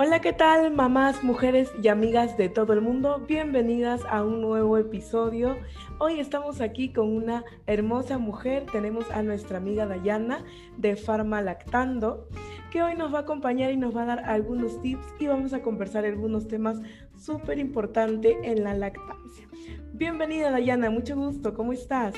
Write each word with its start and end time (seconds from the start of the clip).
Hola, 0.00 0.20
¿qué 0.20 0.32
tal 0.32 0.72
mamás, 0.72 1.24
mujeres 1.24 1.72
y 1.82 1.88
amigas 1.88 2.36
de 2.36 2.48
todo 2.48 2.72
el 2.72 2.80
mundo? 2.80 3.24
Bienvenidas 3.26 4.02
a 4.08 4.22
un 4.22 4.40
nuevo 4.40 4.78
episodio. 4.78 5.56
Hoy 5.98 6.20
estamos 6.20 6.60
aquí 6.60 6.92
con 6.92 7.08
una 7.08 7.42
hermosa 7.66 8.16
mujer. 8.16 8.66
Tenemos 8.70 9.10
a 9.10 9.24
nuestra 9.24 9.58
amiga 9.58 9.86
Dayana 9.86 10.44
de 10.76 10.94
Farma 10.94 11.42
Lactando, 11.42 12.28
que 12.70 12.80
hoy 12.80 12.94
nos 12.94 13.12
va 13.12 13.18
a 13.18 13.22
acompañar 13.22 13.72
y 13.72 13.76
nos 13.76 13.96
va 13.96 14.02
a 14.02 14.06
dar 14.06 14.20
algunos 14.20 14.80
tips 14.82 15.04
y 15.18 15.26
vamos 15.26 15.52
a 15.52 15.62
conversar 15.62 16.04
algunos 16.04 16.46
temas 16.46 16.78
súper 17.16 17.58
importantes 17.58 18.36
en 18.44 18.62
la 18.62 18.74
lactancia. 18.74 19.48
Bienvenida 19.94 20.52
Dayana, 20.52 20.90
mucho 20.90 21.16
gusto, 21.16 21.54
¿cómo 21.54 21.72
estás? 21.72 22.14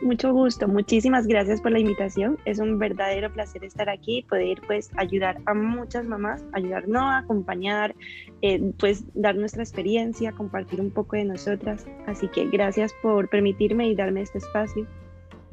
Mucho 0.00 0.32
gusto, 0.32 0.68
muchísimas 0.68 1.26
gracias 1.26 1.60
por 1.60 1.72
la 1.72 1.80
invitación. 1.80 2.38
Es 2.44 2.60
un 2.60 2.78
verdadero 2.78 3.32
placer 3.32 3.64
estar 3.64 3.88
aquí 3.88 4.18
y 4.18 4.22
poder 4.22 4.60
pues 4.64 4.90
ayudar 4.96 5.40
a 5.44 5.54
muchas 5.54 6.04
mamás, 6.04 6.44
ayudarnos 6.52 7.02
a 7.02 7.18
acompañar, 7.18 7.96
eh, 8.40 8.72
pues 8.78 9.04
dar 9.14 9.34
nuestra 9.34 9.62
experiencia, 9.62 10.30
compartir 10.30 10.80
un 10.80 10.92
poco 10.92 11.16
de 11.16 11.24
nosotras. 11.24 11.84
Así 12.06 12.28
que 12.28 12.46
gracias 12.46 12.94
por 13.02 13.28
permitirme 13.28 13.88
y 13.88 13.96
darme 13.96 14.22
este 14.22 14.38
espacio. 14.38 14.86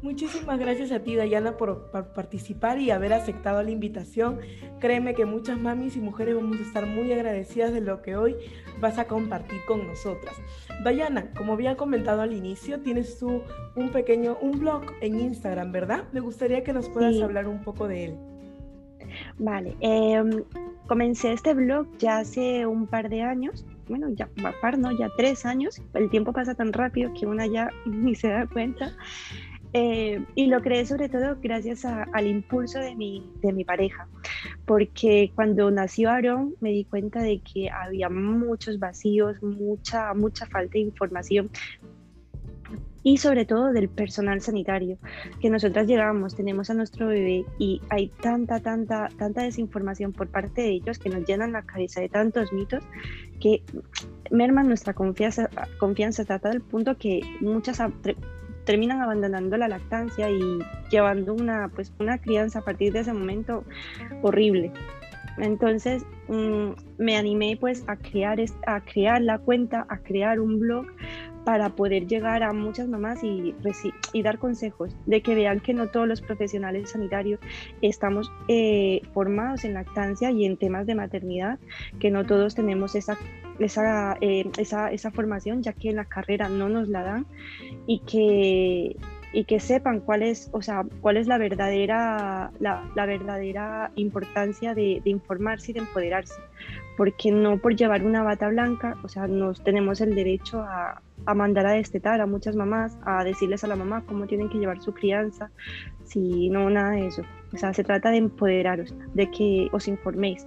Muchísimas 0.02 0.60
gracias 0.60 0.92
a 0.92 1.00
ti, 1.00 1.16
Dayana, 1.16 1.58
por, 1.58 1.90
participar 2.14 2.80
y 2.80 2.92
haber 2.92 3.14
aceptado 3.14 3.64
la 3.64 3.72
invitación. 3.72 4.40
Créeme 4.80 5.16
que 5.16 5.26
muchas 5.26 5.58
mamis 5.58 5.96
y 5.96 6.00
mujeres 6.00 6.36
vamos 6.36 6.60
a 6.60 6.62
estar 6.62 6.86
muy 6.86 7.12
agradecidas 7.12 7.74
de 7.74 7.82
lo 7.82 8.02
que 8.02 8.16
hoy 8.16 8.36
vas 8.80 9.00
a 9.00 9.06
compartir 9.06 9.60
con 9.68 9.88
nosotras. 9.88 10.36
Dayana, 10.84 11.32
como 11.36 11.54
había 11.54 11.76
comentado 11.76 12.22
al 12.22 12.34
inicio, 12.34 12.82
tienes 12.82 13.18
tú 13.18 13.42
un 13.76 13.90
pequeño, 13.92 14.38
un 14.42 14.60
blog 14.60 14.84
en 15.02 15.20
Instagram, 15.20 15.72
¿verdad? 15.72 16.04
Me 16.12 16.20
gustaría 16.20 16.64
que 16.64 16.74
nos 16.74 16.90
puedas 16.90 17.20
hablar 17.22 17.48
un 17.48 17.64
poco 17.64 17.88
de 17.88 18.06
él. 18.06 18.18
Vale, 19.38 19.76
em, 19.80 20.44
comencé 20.88 21.32
este 21.32 21.54
blog 21.54 21.88
ya 21.98 22.20
hace 22.20 22.66
un 22.66 22.88
par 22.88 23.10
de 23.10 23.22
años, 23.22 23.66
bueno, 23.88 24.10
ya, 24.10 24.28
par, 24.62 24.78
¿no? 24.78 24.92
Ya 24.92 25.10
tres 25.16 25.46
años. 25.46 25.82
El 25.94 26.10
tiempo 26.10 26.34
pasa 26.34 26.56
tan 26.56 26.74
rápido 26.74 27.12
que 27.14 27.26
una 27.26 27.46
ya 27.46 27.70
ni 27.86 28.16
se 28.16 28.30
da 28.30 28.48
cuenta. 28.48 28.94
Eh, 29.78 30.24
y 30.36 30.46
lo 30.46 30.62
creé 30.62 30.86
sobre 30.86 31.10
todo 31.10 31.36
gracias 31.42 31.84
al 31.84 32.28
impulso 32.28 32.80
de 32.80 32.96
mi, 32.96 33.30
de 33.42 33.52
mi 33.52 33.66
pareja, 33.66 34.08
porque 34.64 35.34
cuando 35.36 35.70
nació 35.70 36.12
Aaron 36.12 36.56
me 36.62 36.70
di 36.70 36.86
cuenta 36.86 37.22
de 37.22 37.40
que 37.42 37.70
había 37.70 38.10
muchos 38.10 38.80
vacíos, 38.80 39.44
mucha, 39.44 40.14
mucha 40.14 40.46
falta 40.46 40.76
de 40.76 40.80
información 40.80 41.50
y 43.04 43.18
sobre 43.18 43.44
todo 43.44 43.74
del 43.74 43.90
personal 43.90 44.40
sanitario, 44.40 44.98
que 45.42 45.50
nosotras 45.50 45.88
llegamos, 45.88 46.38
tenemos 46.38 46.70
a 46.70 46.74
nuestro 46.74 47.08
bebé 47.08 47.44
y 47.60 47.82
hay 47.90 48.08
tanta, 48.22 48.62
tanta, 48.62 49.10
tanta 49.18 49.44
desinformación 49.44 50.14
por 50.14 50.30
parte 50.30 50.62
de 50.62 50.70
ellos 50.70 51.00
que 51.00 51.10
nos 51.10 51.26
llenan 51.28 51.52
la 51.52 51.64
cabeza 51.64 52.00
de 52.00 52.08
tantos 52.08 52.54
mitos 52.54 52.84
que 53.42 53.62
merman 54.32 54.68
nuestra 54.70 54.94
confianza, 54.94 55.50
confianza 55.80 56.22
hasta 56.22 56.40
tal 56.40 56.62
punto 56.62 56.98
que 56.98 57.20
muchas 57.42 57.82
terminan 58.66 59.02
abandonando 59.02 59.58
la 59.58 59.68
lactancia 59.68 60.30
y 60.30 60.60
llevando 60.90 61.34
una, 61.34 61.70
pues, 61.70 61.94
una 62.00 62.18
crianza 62.18 62.60
a 62.60 62.62
partir 62.64 62.94
de 62.94 63.00
ese 63.00 63.14
momento 63.14 63.64
horrible. 64.22 64.72
Entonces 65.38 66.06
mm, 66.28 66.70
me 66.98 67.18
animé 67.18 67.58
pues 67.60 67.84
a 67.88 67.98
crear, 67.98 68.40
a 68.68 68.82
crear 68.82 69.22
la 69.22 69.38
cuenta, 69.40 69.86
a 69.90 69.98
crear 69.98 70.40
un 70.40 70.60
blog 70.60 70.88
para 71.44 71.70
poder 71.70 72.08
llegar 72.08 72.42
a 72.42 72.54
muchas 72.54 72.88
mamás 72.88 73.24
y, 73.24 73.54
y 74.14 74.24
dar 74.24 74.40
consejos 74.40 74.96
de 75.06 75.22
que 75.22 75.36
vean 75.36 75.60
que 75.60 75.74
no 75.74 75.88
todos 75.88 76.08
los 76.08 76.22
profesionales 76.22 76.92
sanitarios 76.92 77.40
estamos 77.82 78.32
eh, 78.48 79.02
formados 79.14 79.64
en 79.64 79.76
lactancia 79.76 80.32
y 80.32 80.46
en 80.46 80.58
temas 80.58 80.88
de 80.88 80.96
maternidad, 80.96 81.60
que 82.00 82.10
no 82.10 82.26
todos 82.26 82.56
tenemos 82.56 82.96
esa 82.96 83.16
esa, 83.60 84.18
eh, 84.22 84.50
esa, 84.58 84.92
esa, 84.92 85.12
formación, 85.12 85.64
ya 85.64 85.74
que 85.74 85.90
en 85.90 85.98
la 85.98 86.06
carrera 86.06 86.50
no 86.50 86.70
nos 86.70 86.88
la 86.90 87.04
dan, 87.04 87.26
y 87.88 88.00
que, 88.00 88.96
y 89.34 89.44
que 89.46 89.60
sepan 89.60 90.00
cuál 90.00 90.24
es, 90.24 90.50
o 90.52 90.62
sea, 90.62 90.86
cuál 91.02 91.18
es 91.18 91.28
la 91.28 91.38
verdadera, 91.38 92.52
la, 92.60 92.90
la 92.96 93.06
verdadera 93.06 93.92
importancia 93.96 94.74
de, 94.74 95.02
de, 95.04 95.10
informarse 95.10 95.72
y 95.72 95.74
de 95.74 95.82
empoderarse, 95.82 96.40
porque 96.98 97.32
no 97.32 97.58
por 97.58 97.76
llevar 97.76 98.04
una 98.04 98.24
bata 98.24 98.48
blanca, 98.50 98.98
o 99.04 99.10
sea, 99.10 99.28
nos 99.28 99.64
tenemos 99.64 100.02
el 100.02 100.16
derecho 100.16 100.62
a, 100.62 101.02
a 101.26 101.34
mandar 101.34 101.66
a 101.66 101.72
destetar 101.72 102.22
a 102.22 102.26
muchas 102.26 102.56
mamás, 102.56 102.98
a 103.06 103.24
decirles 103.24 103.64
a 103.64 103.68
la 103.68 103.76
mamá 103.76 104.04
cómo 104.06 104.28
tienen 104.28 104.50
que 104.50 104.58
llevar 104.58 104.82
su 104.82 104.94
crianza, 104.94 105.50
si 106.04 106.50
no, 106.50 106.70
nada 106.70 106.92
de 106.92 107.08
eso. 107.08 107.24
O 107.54 107.58
sea, 107.58 107.74
se 107.74 107.84
trata 107.84 108.12
de 108.12 108.18
empoderaros, 108.18 108.94
de 109.14 109.32
que 109.32 109.70
os 109.72 109.88
informéis. 109.88 110.46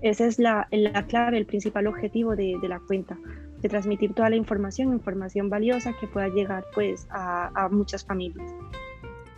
Esa 0.00 0.26
es 0.26 0.38
la, 0.38 0.68
la 0.70 1.06
clave, 1.06 1.38
el 1.38 1.46
principal 1.46 1.86
objetivo 1.86 2.36
de, 2.36 2.56
de, 2.60 2.68
la 2.68 2.80
cuenta, 2.80 3.18
de 3.60 3.68
transmitir 3.68 4.14
toda 4.14 4.30
la 4.30 4.36
información, 4.36 4.92
información 4.92 5.50
valiosa 5.50 5.94
que 6.00 6.06
pueda 6.06 6.28
llegar 6.28 6.64
pues 6.74 7.06
a, 7.10 7.50
a 7.54 7.68
muchas 7.68 8.04
familias. 8.04 8.54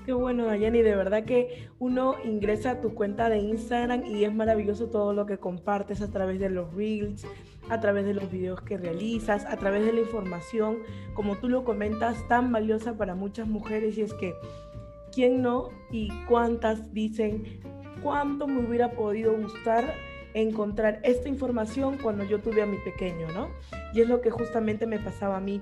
Qué 0.04 0.12
bueno, 0.12 0.47
Dayani, 0.47 0.82
de 0.82 0.97
verdad 0.97 1.25
que 1.25 1.69
uno 1.78 2.16
ingresa 2.25 2.72
a 2.72 2.81
tu 2.81 2.94
cuenta 2.94 3.28
de 3.28 3.38
Instagram 3.38 4.04
y 4.06 4.25
es 4.25 4.34
maravilloso 4.34 4.88
todo 4.88 5.12
lo 5.12 5.26
que 5.26 5.38
compartes 5.38 6.00
a 6.00 6.10
través 6.10 6.41
de 6.41 6.50
los 6.50 6.72
reels, 6.75 7.26
a 7.69 7.81
través 7.81 8.04
de 8.04 8.15
los 8.15 8.31
videos 8.31 8.60
que 8.62 8.76
realizas, 8.76 9.44
a 9.47 9.56
través 9.56 9.84
de 9.84 9.93
la 9.93 10.00
información, 10.00 10.78
como 11.15 11.37
tú 11.37 11.49
lo 11.49 11.65
comentas, 11.65 12.26
tan 12.28 12.50
valiosa 12.50 12.97
para 12.97 13.15
muchas 13.15 13.47
mujeres 13.47 13.97
y 13.99 14.03
es 14.03 14.15
que, 14.15 14.34
¿quién 15.15 15.43
no? 15.43 15.69
Y 15.91 16.10
cuántas 16.26 16.93
dicen, 16.93 17.60
cuánto 18.03 18.47
me 18.47 18.66
hubiera 18.66 18.91
podido 18.93 19.34
gustar 19.34 19.94
encontrar 20.35 21.01
esta 21.03 21.29
información 21.29 21.99
cuando 22.03 22.25
yo 22.25 22.41
tuve 22.41 22.63
a 22.63 22.67
mi 22.67 22.77
pequeño, 22.79 23.29
¿no? 23.33 23.49
Y 23.93 24.01
es 24.01 24.09
lo 24.09 24.21
que 24.21 24.31
justamente 24.31 24.87
me 24.87 24.99
pasaba 24.99 25.37
a 25.37 25.41
mí. 25.41 25.61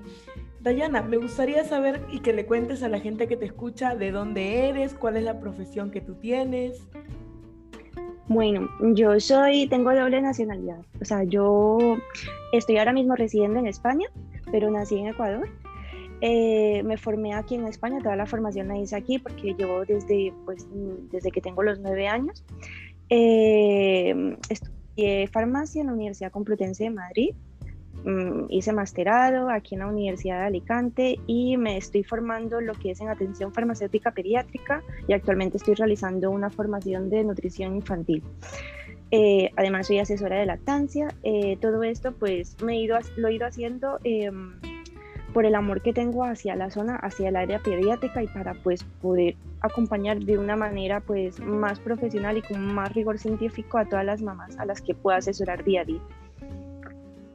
Dayana, 0.61 1.01
me 1.01 1.17
gustaría 1.17 1.63
saber 1.63 2.01
y 2.11 2.19
que 2.19 2.33
le 2.33 2.45
cuentes 2.45 2.83
a 2.83 2.89
la 2.89 2.99
gente 2.99 3.27
que 3.27 3.37
te 3.37 3.45
escucha 3.45 3.95
de 3.95 4.11
dónde 4.11 4.67
eres, 4.69 4.93
cuál 4.93 5.17
es 5.17 5.23
la 5.23 5.39
profesión 5.39 5.89
que 5.91 6.01
tú 6.01 6.15
tienes. 6.15 6.85
Bueno, 8.27 8.69
yo 8.93 9.19
soy, 9.19 9.67
tengo 9.67 9.93
doble 9.93 10.21
nacionalidad. 10.21 10.81
O 11.01 11.05
sea, 11.05 11.23
yo 11.23 11.79
estoy 12.51 12.77
ahora 12.77 12.93
mismo 12.93 13.15
residiendo 13.15 13.57
en 13.59 13.65
España, 13.65 14.07
pero 14.51 14.69
nací 14.69 14.99
en 14.99 15.07
Ecuador. 15.07 15.49
Eh, 16.21 16.83
me 16.83 16.97
formé 16.97 17.33
aquí 17.33 17.55
en 17.55 17.65
España, 17.65 17.99
toda 18.03 18.15
la 18.17 18.25
formación 18.25 18.67
la 18.67 18.77
hice 18.77 18.95
aquí 18.95 19.19
porque 19.19 19.55
llevo 19.55 19.85
desde, 19.85 20.33
pues, 20.45 20.67
desde 21.11 21.31
que 21.31 21.41
tengo 21.41 21.63
los 21.63 21.79
nueve 21.79 22.07
años. 22.07 22.43
Eh, 23.09 24.37
estudié 24.49 25.27
farmacia 25.27 25.81
en 25.81 25.87
la 25.87 25.93
Universidad 25.93 26.31
Complutense 26.31 26.83
de 26.83 26.89
Madrid, 26.91 27.29
mm, 28.03 28.45
hice 28.49 28.71
masterado 28.71 29.49
aquí 29.49 29.75
en 29.75 29.79
la 29.79 29.87
Universidad 29.87 30.41
de 30.41 30.45
Alicante 30.45 31.19
y 31.25 31.57
me 31.57 31.77
estoy 31.77 32.03
formando 32.03 32.61
lo 32.61 32.73
que 32.73 32.91
es 32.91 33.01
en 33.01 33.09
atención 33.09 33.53
farmacéutica 33.53 34.11
pediátrica 34.11 34.83
y 35.07 35.13
actualmente 35.13 35.57
estoy 35.57 35.75
realizando 35.75 36.29
una 36.29 36.49
formación 36.49 37.09
de 37.09 37.23
nutrición 37.23 37.75
infantil. 37.75 38.23
Eh, 39.11 39.49
además 39.55 39.87
soy 39.87 39.99
asesora 39.99 40.37
de 40.37 40.45
lactancia. 40.45 41.07
Eh, 41.23 41.57
todo 41.59 41.83
esto 41.83 42.13
pues 42.13 42.61
me 42.61 42.73
he 42.73 42.81
ido, 42.81 42.97
lo 43.17 43.27
he 43.27 43.33
ido 43.33 43.47
haciendo 43.47 43.99
em, 44.03 44.59
por 45.33 45.45
el 45.45 45.55
amor 45.55 45.81
que 45.81 45.93
tengo 45.93 46.23
hacia 46.23 46.55
la 46.55 46.69
zona, 46.69 46.95
hacia 46.95 47.29
el 47.29 47.35
área 47.35 47.59
pediátrica 47.59 48.23
y 48.23 48.27
para 48.27 48.53
pues 48.55 48.83
poder 49.01 49.35
acompañar 49.61 50.19
de 50.19 50.37
una 50.37 50.55
manera 50.55 51.01
pues 51.01 51.39
más 51.39 51.79
profesional 51.79 52.37
y 52.37 52.41
con 52.41 52.73
más 52.73 52.93
rigor 52.93 53.17
científico 53.17 53.77
a 53.77 53.85
todas 53.85 54.05
las 54.05 54.21
mamás 54.21 54.57
a 54.57 54.65
las 54.65 54.81
que 54.81 54.95
puedo 54.95 55.17
asesorar 55.17 55.63
día 55.63 55.81
a 55.81 55.85
día. 55.85 56.01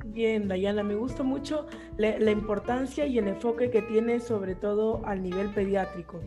Bien, 0.04 0.46
Dayana, 0.46 0.84
me 0.84 0.94
gusta 0.94 1.24
mucho 1.24 1.66
la, 1.96 2.18
la 2.18 2.30
importancia 2.30 3.04
y 3.06 3.18
el 3.18 3.26
enfoque 3.26 3.70
que 3.70 3.82
tiene 3.82 4.20
sobre 4.20 4.54
todo 4.54 5.04
al 5.06 5.22
nivel 5.22 5.48
pediátrico. 5.50 6.20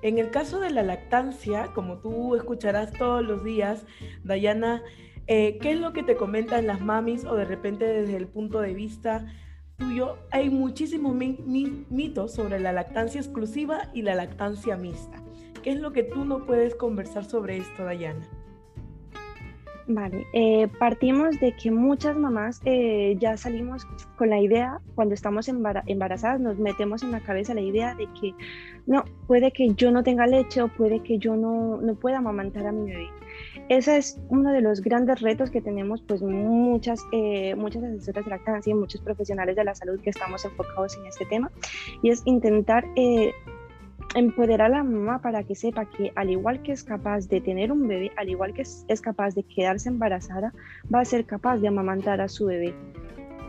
En 0.00 0.18
el 0.18 0.30
caso 0.30 0.60
de 0.60 0.70
la 0.70 0.82
lactancia, 0.82 1.68
como 1.74 1.98
tú 1.98 2.36
escucharás 2.36 2.92
todos 2.92 3.22
los 3.22 3.44
días, 3.44 3.86
Dayana, 4.22 4.82
eh, 5.26 5.58
¿qué 5.60 5.72
es 5.72 5.80
lo 5.80 5.92
que 5.92 6.02
te 6.02 6.16
comentan 6.16 6.66
las 6.66 6.80
mamis 6.80 7.24
o 7.24 7.34
de 7.34 7.46
repente 7.46 7.86
desde 7.86 8.16
el 8.16 8.26
punto 8.26 8.60
de 8.60 8.74
vista 8.74 9.26
tuyo, 9.76 10.18
hay 10.30 10.50
muchísimos 10.50 11.14
mitos 11.14 12.34
sobre 12.34 12.60
la 12.60 12.72
lactancia 12.72 13.20
exclusiva 13.20 13.90
y 13.92 14.02
la 14.02 14.14
lactancia 14.14 14.76
mixta. 14.76 15.22
¿Qué 15.62 15.70
es 15.70 15.80
lo 15.80 15.92
que 15.92 16.02
tú 16.02 16.24
no 16.24 16.44
puedes 16.44 16.74
conversar 16.74 17.24
sobre 17.24 17.56
esto, 17.56 17.84
Dayana? 17.84 18.28
Vale, 19.86 20.26
eh, 20.32 20.68
partimos 20.78 21.38
de 21.40 21.54
que 21.56 21.70
muchas 21.70 22.16
mamás 22.16 22.62
eh, 22.64 23.16
ya 23.18 23.36
salimos 23.36 23.86
con 24.16 24.30
la 24.30 24.40
idea, 24.40 24.80
cuando 24.94 25.14
estamos 25.14 25.46
embarazadas, 25.48 26.40
nos 26.40 26.58
metemos 26.58 27.02
en 27.02 27.12
la 27.12 27.20
cabeza 27.20 27.52
la 27.52 27.60
idea 27.60 27.94
de 27.94 28.06
que 28.18 28.34
no, 28.86 29.04
puede 29.26 29.52
que 29.52 29.74
yo 29.74 29.90
no 29.90 30.02
tenga 30.02 30.26
leche 30.26 30.62
o 30.62 30.68
puede 30.68 31.00
que 31.00 31.18
yo 31.18 31.36
no, 31.36 31.82
no 31.82 31.94
pueda 31.96 32.18
amamantar 32.18 32.66
a 32.66 32.72
mi 32.72 32.90
bebé. 32.90 33.08
Ese 33.68 33.96
es 33.96 34.20
uno 34.28 34.52
de 34.52 34.60
los 34.60 34.82
grandes 34.82 35.20
retos 35.20 35.50
que 35.50 35.62
tenemos 35.62 36.02
pues 36.02 36.20
muchas, 36.20 37.00
eh, 37.12 37.54
muchas 37.54 37.82
asesoras 37.82 38.24
de 38.24 38.30
lactancia 38.30 38.70
y 38.70 38.74
muchos 38.74 39.00
profesionales 39.00 39.56
de 39.56 39.64
la 39.64 39.74
salud 39.74 40.00
que 40.00 40.10
estamos 40.10 40.44
enfocados 40.44 40.96
en 40.98 41.06
este 41.06 41.24
tema 41.24 41.50
y 42.02 42.10
es 42.10 42.22
intentar 42.26 42.84
eh, 42.96 43.32
empoderar 44.14 44.72
a 44.72 44.76
la 44.76 44.84
mamá 44.84 45.22
para 45.22 45.42
que 45.44 45.54
sepa 45.54 45.86
que 45.86 46.12
al 46.14 46.30
igual 46.30 46.62
que 46.62 46.72
es 46.72 46.84
capaz 46.84 47.26
de 47.28 47.40
tener 47.40 47.72
un 47.72 47.88
bebé, 47.88 48.12
al 48.16 48.28
igual 48.28 48.52
que 48.52 48.62
es, 48.62 48.84
es 48.88 49.00
capaz 49.00 49.34
de 49.34 49.42
quedarse 49.44 49.88
embarazada, 49.88 50.52
va 50.94 51.00
a 51.00 51.04
ser 51.06 51.24
capaz 51.24 51.56
de 51.56 51.68
amamantar 51.68 52.20
a 52.20 52.28
su 52.28 52.46
bebé. 52.46 52.74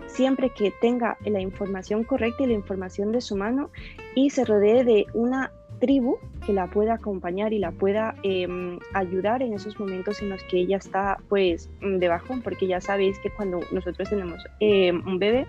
Siempre 0.07 0.49
que 0.49 0.71
tenga 0.79 1.17
la 1.25 1.41
información 1.41 2.05
correcta 2.05 2.43
y 2.43 2.47
la 2.47 2.53
información 2.53 3.11
de 3.11 3.19
su 3.19 3.35
mano 3.35 3.69
y 4.15 4.29
se 4.29 4.45
rodee 4.45 4.85
de 4.85 5.07
una 5.13 5.51
tribu 5.79 6.17
que 6.45 6.53
la 6.53 6.67
pueda 6.67 6.95
acompañar 6.95 7.53
y 7.53 7.59
la 7.59 7.71
pueda 7.71 8.15
em, 8.23 8.79
ayudar 8.93 9.41
en 9.41 9.53
esos 9.53 9.79
momentos 9.79 10.21
en 10.21 10.29
los 10.29 10.43
que 10.43 10.59
ella 10.59 10.77
está 10.77 11.17
pues 11.27 11.69
de 11.81 12.07
bajón, 12.07 12.41
porque 12.41 12.67
ya 12.67 12.81
sabéis 12.81 13.17
que 13.19 13.29
cuando 13.29 13.61
nosotros 13.71 14.09
tenemos 14.09 14.43
em, 14.59 15.05
un 15.07 15.19
bebé, 15.19 15.47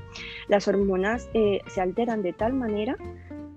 las 0.49 0.67
hormonas 0.69 1.28
eh, 1.34 1.61
se 1.67 1.81
alteran 1.81 2.23
de 2.23 2.32
tal 2.32 2.55
manera 2.55 2.96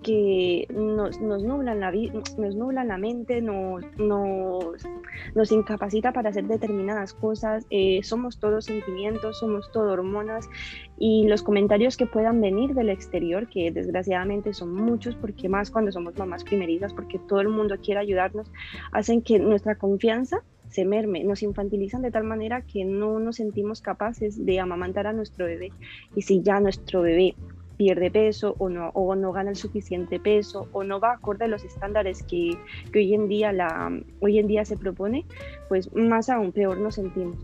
que 0.10 0.66
nos, 0.74 1.22
nos, 1.22 1.44
nublan, 1.44 1.80
la, 1.82 1.92
nos 1.92 2.56
nublan 2.56 2.88
la 2.88 2.98
mente, 2.98 3.42
nos, 3.42 3.86
nos, 4.00 5.52
incapacita 5.52 6.14
para 6.14 6.30
hacer 6.32 6.48
determinadas 6.48 7.14
cosas, 7.14 7.68
eh, 7.70 8.02
somos 8.02 8.40
todos 8.40 8.66
sentimientos, 8.66 9.38
somos 9.38 9.72
todo 9.72 9.92
hormonas 9.92 10.50
y 10.98 11.28
los 11.28 11.44
comentarios 11.44 11.96
que 11.96 12.08
puedan 12.08 12.42
venir 12.42 12.74
del 12.74 12.90
exterior, 12.90 13.48
que 13.50 13.70
desgraciadamente 13.70 14.52
son 14.54 14.74
muchos, 14.74 15.14
porque 15.16 15.48
más 15.48 15.70
cuando 15.70 15.92
somos 15.92 16.18
mamás 16.18 16.44
primerizas, 16.44 16.92
porque 16.92 17.20
todo 17.20 17.42
el 17.42 17.50
mundo 17.50 17.76
quiere 17.78 18.00
ayudarnos, 18.00 18.52
hacen 18.92 19.22
que 19.22 19.38
nuestra 19.38 19.76
confianza 19.76 20.42
se 20.70 20.86
merme, 20.86 21.24
nos 21.24 21.44
infantilizan 21.44 22.02
de 22.02 22.10
tal 22.10 22.24
manera 22.24 22.64
que 22.64 22.84
no 22.84 23.20
nos 23.20 23.36
sentimos 23.36 23.82
capaces 23.82 24.44
de 24.44 24.60
amamantar 24.60 25.06
a 25.06 25.14
nuestro 25.14 25.46
bebé. 25.46 25.72
Y 26.16 26.24
si 26.24 26.42
ya 26.42 26.60
nuestro 26.60 27.02
bebé 27.02 27.36
pierde 27.80 28.12
peso 28.12 28.56
o 28.58 28.68
no, 28.68 28.90
o 28.90 29.16
no 29.16 29.32
gana 29.32 29.52
el 29.52 29.56
suficiente 29.56 30.20
peso 30.20 30.68
o 30.74 30.84
no 30.84 31.00
va 31.00 31.14
acorde 31.14 31.46
a 31.46 31.48
los 31.48 31.64
estándares 31.64 32.24
que, 32.24 32.58
que 32.92 33.00
hoy, 33.00 33.14
en 33.14 33.30
día 33.30 33.54
la, 33.54 33.90
hoy 34.20 34.38
en 34.38 34.48
día 34.48 34.66
se 34.66 34.76
propone, 34.76 35.26
pues 35.70 35.90
más 35.96 36.30
aún 36.30 36.52
peor 36.52 36.78
nos 36.78 36.96
sentimos. 36.96 37.38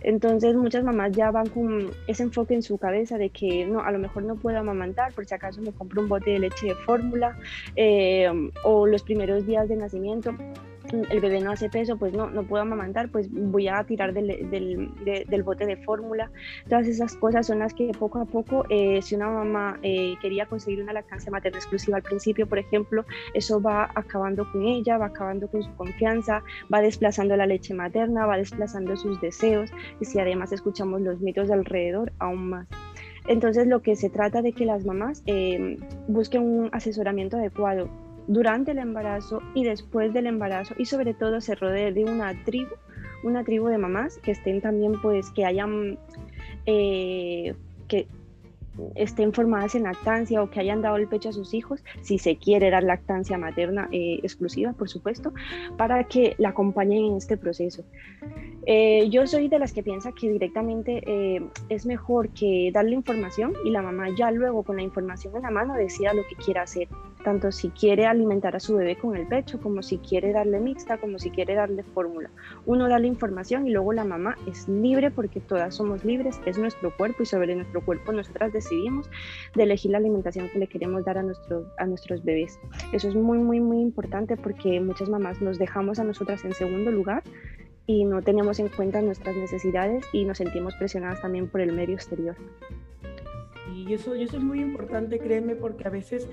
Entonces 0.00 0.56
muchas 0.56 0.82
mamás 0.82 1.12
ya 1.12 1.30
van 1.30 1.48
con 1.48 1.92
ese 2.08 2.24
enfoque 2.24 2.54
en 2.54 2.62
su 2.62 2.76
cabeza 2.76 3.18
de 3.18 3.30
que 3.30 3.66
no, 3.66 3.80
a 3.80 3.92
lo 3.92 4.00
mejor 4.00 4.24
no 4.24 4.34
puedo 4.34 4.58
amamantar, 4.58 5.12
por 5.12 5.26
si 5.26 5.34
acaso 5.34 5.62
me 5.62 5.70
compro 5.70 6.02
un 6.02 6.08
bote 6.08 6.32
de 6.32 6.40
leche 6.40 6.66
de 6.66 6.74
fórmula 6.74 7.38
eh, 7.76 8.28
o 8.64 8.84
los 8.84 9.04
primeros 9.04 9.46
días 9.46 9.68
de 9.68 9.76
nacimiento 9.76 10.34
el 10.92 11.20
bebé 11.20 11.40
no 11.40 11.52
hace 11.52 11.68
peso, 11.68 11.96
pues 11.96 12.12
no, 12.12 12.30
no 12.30 12.42
puedo 12.44 12.62
amamantar, 12.62 13.10
pues 13.10 13.28
voy 13.30 13.68
a 13.68 13.82
tirar 13.84 14.12
del, 14.12 14.50
del, 14.50 15.42
bote 15.42 15.66
de 15.66 15.76
fórmula. 15.76 16.30
Todas 16.68 16.86
esas 16.86 17.14
cosas 17.14 17.46
son 17.46 17.60
las 17.60 17.74
que 17.74 17.90
poco 17.98 18.20
a 18.20 18.24
poco, 18.24 18.64
eh, 18.68 19.00
si 19.02 19.14
una 19.14 19.28
mamá 19.28 19.78
eh, 19.82 20.14
quería 20.20 20.46
conseguir 20.46 20.82
una 20.82 20.92
lactancia 20.92 21.30
materna 21.30 21.58
exclusiva 21.58 21.96
al 21.96 22.02
principio, 22.02 22.46
por 22.46 22.58
ejemplo, 22.58 23.04
eso 23.34 23.60
va 23.60 23.90
acabando 23.94 24.50
con 24.50 24.64
ella, 24.64 24.98
va 24.98 25.06
acabando 25.06 25.48
con 25.48 25.62
su 25.62 25.74
confianza, 25.76 26.42
va 26.72 26.80
desplazando 26.80 27.36
la 27.36 27.46
leche 27.46 27.74
materna, 27.74 28.26
va 28.26 28.36
desplazando 28.36 28.96
sus 28.96 29.20
deseos 29.20 29.70
y 30.00 30.04
si 30.04 30.18
además 30.18 30.52
escuchamos 30.52 31.00
los 31.00 31.20
mitos 31.20 31.48
de 31.48 31.54
alrededor, 31.54 32.12
aún 32.18 32.50
más. 32.50 32.68
Entonces 33.26 33.66
lo 33.66 33.82
que 33.82 33.94
se 33.94 34.08
trata 34.08 34.40
de 34.42 34.52
que 34.52 34.64
las 34.64 34.84
mamás 34.84 35.22
eh, 35.26 35.76
busquen 36.08 36.42
un 36.42 36.70
asesoramiento 36.72 37.36
adecuado 37.36 37.88
durante 38.28 38.72
el 38.72 38.78
embarazo 38.78 39.42
y 39.54 39.64
después 39.64 40.12
del 40.12 40.26
embarazo 40.26 40.74
y 40.78 40.84
sobre 40.84 41.14
todo 41.14 41.40
se 41.40 41.54
rodee 41.54 41.92
de 41.92 42.04
una 42.04 42.44
tribu, 42.44 42.70
una 43.24 43.42
tribu 43.42 43.66
de 43.66 43.78
mamás 43.78 44.18
que 44.18 44.30
estén 44.30 44.60
también 44.60 44.92
pues 45.00 45.30
que 45.30 45.44
hayan 45.44 45.98
eh, 46.66 47.54
que 47.88 48.06
estén 48.94 49.32
formadas 49.32 49.74
en 49.74 49.84
lactancia 49.84 50.40
o 50.40 50.50
que 50.50 50.60
hayan 50.60 50.82
dado 50.82 50.96
el 50.98 51.08
pecho 51.08 51.30
a 51.30 51.32
sus 51.32 51.52
hijos, 51.52 51.82
si 52.02 52.18
se 52.18 52.36
quiere 52.36 52.70
dar 52.70 52.84
lactancia 52.84 53.36
materna 53.36 53.88
eh, 53.90 54.20
exclusiva, 54.22 54.72
por 54.72 54.88
supuesto, 54.88 55.32
para 55.76 56.04
que 56.04 56.36
la 56.38 56.50
acompañen 56.50 57.06
en 57.06 57.16
este 57.16 57.36
proceso. 57.36 57.82
Eh, 58.66 59.08
yo 59.10 59.26
soy 59.26 59.48
de 59.48 59.58
las 59.58 59.72
que 59.72 59.82
piensa 59.82 60.12
que 60.12 60.30
directamente 60.30 61.02
es 61.68 61.86
mejor 61.86 62.28
que 62.28 62.70
darle 62.72 62.94
información 62.94 63.54
y 63.64 63.70
la 63.70 63.82
mamá 63.82 64.10
ya 64.16 64.30
luego 64.30 64.62
con 64.62 64.76
la 64.76 64.82
información 64.82 65.34
en 65.34 65.42
la 65.42 65.50
mano 65.50 65.74
decida 65.74 66.12
lo 66.12 66.22
que 66.28 66.36
quiera 66.36 66.62
hacer 66.62 66.86
tanto 67.24 67.50
si 67.52 67.70
quiere 67.70 68.06
alimentar 68.06 68.56
a 68.56 68.60
su 68.60 68.76
bebé 68.76 68.96
con 68.96 69.16
el 69.16 69.26
pecho, 69.26 69.60
como 69.60 69.82
si 69.82 69.98
quiere 69.98 70.32
darle 70.32 70.60
mixta, 70.60 70.98
como 70.98 71.18
si 71.18 71.30
quiere 71.30 71.54
darle 71.54 71.82
fórmula. 71.82 72.30
Uno 72.66 72.88
da 72.88 72.98
la 72.98 73.06
información 73.06 73.66
y 73.66 73.70
luego 73.70 73.92
la 73.92 74.04
mamá 74.04 74.36
es 74.46 74.68
libre 74.68 75.10
porque 75.10 75.40
todas 75.40 75.74
somos 75.74 76.04
libres, 76.04 76.40
es 76.46 76.58
nuestro 76.58 76.96
cuerpo 76.96 77.22
y 77.22 77.26
sobre 77.26 77.54
nuestro 77.54 77.80
cuerpo 77.80 78.12
nosotras 78.12 78.52
decidimos 78.52 79.10
de 79.54 79.62
elegir 79.62 79.90
la 79.90 79.98
alimentación 79.98 80.48
que 80.48 80.58
le 80.58 80.66
queremos 80.66 81.04
dar 81.04 81.18
a, 81.18 81.22
nuestros 81.22 81.66
a 81.78 81.86
nuestros 81.86 82.24
bebés. 82.24 82.58
Eso 82.92 83.08
es 83.08 83.14
muy, 83.14 83.38
muy, 83.38 83.60
muy 83.60 83.80
importante 83.80 84.36
porque 84.36 84.80
muchas 84.80 85.08
mamás 85.08 85.40
nos 85.40 85.58
dejamos 85.58 85.98
a 85.98 86.04
nosotras 86.04 86.44
en 86.44 86.52
segundo 86.52 86.90
lugar 86.90 87.22
y 87.86 88.04
no 88.04 88.22
tenemos 88.22 88.58
en 88.58 88.68
cuenta 88.68 89.00
nuestras 89.00 89.34
necesidades 89.34 90.04
y 90.12 90.24
nos 90.24 90.38
sentimos 90.38 90.74
presionadas 90.76 91.22
también 91.22 91.48
por 91.48 91.62
el 91.62 91.72
medio 91.72 91.94
exterior. 91.94 92.36
Y 93.74 93.92
eso, 93.92 94.14
eso 94.14 94.36
es 94.36 94.42
muy 94.42 94.60
importante, 94.60 95.18
créeme, 95.18 95.54
porque 95.54 95.86
a 95.86 95.90
veces 95.90 96.28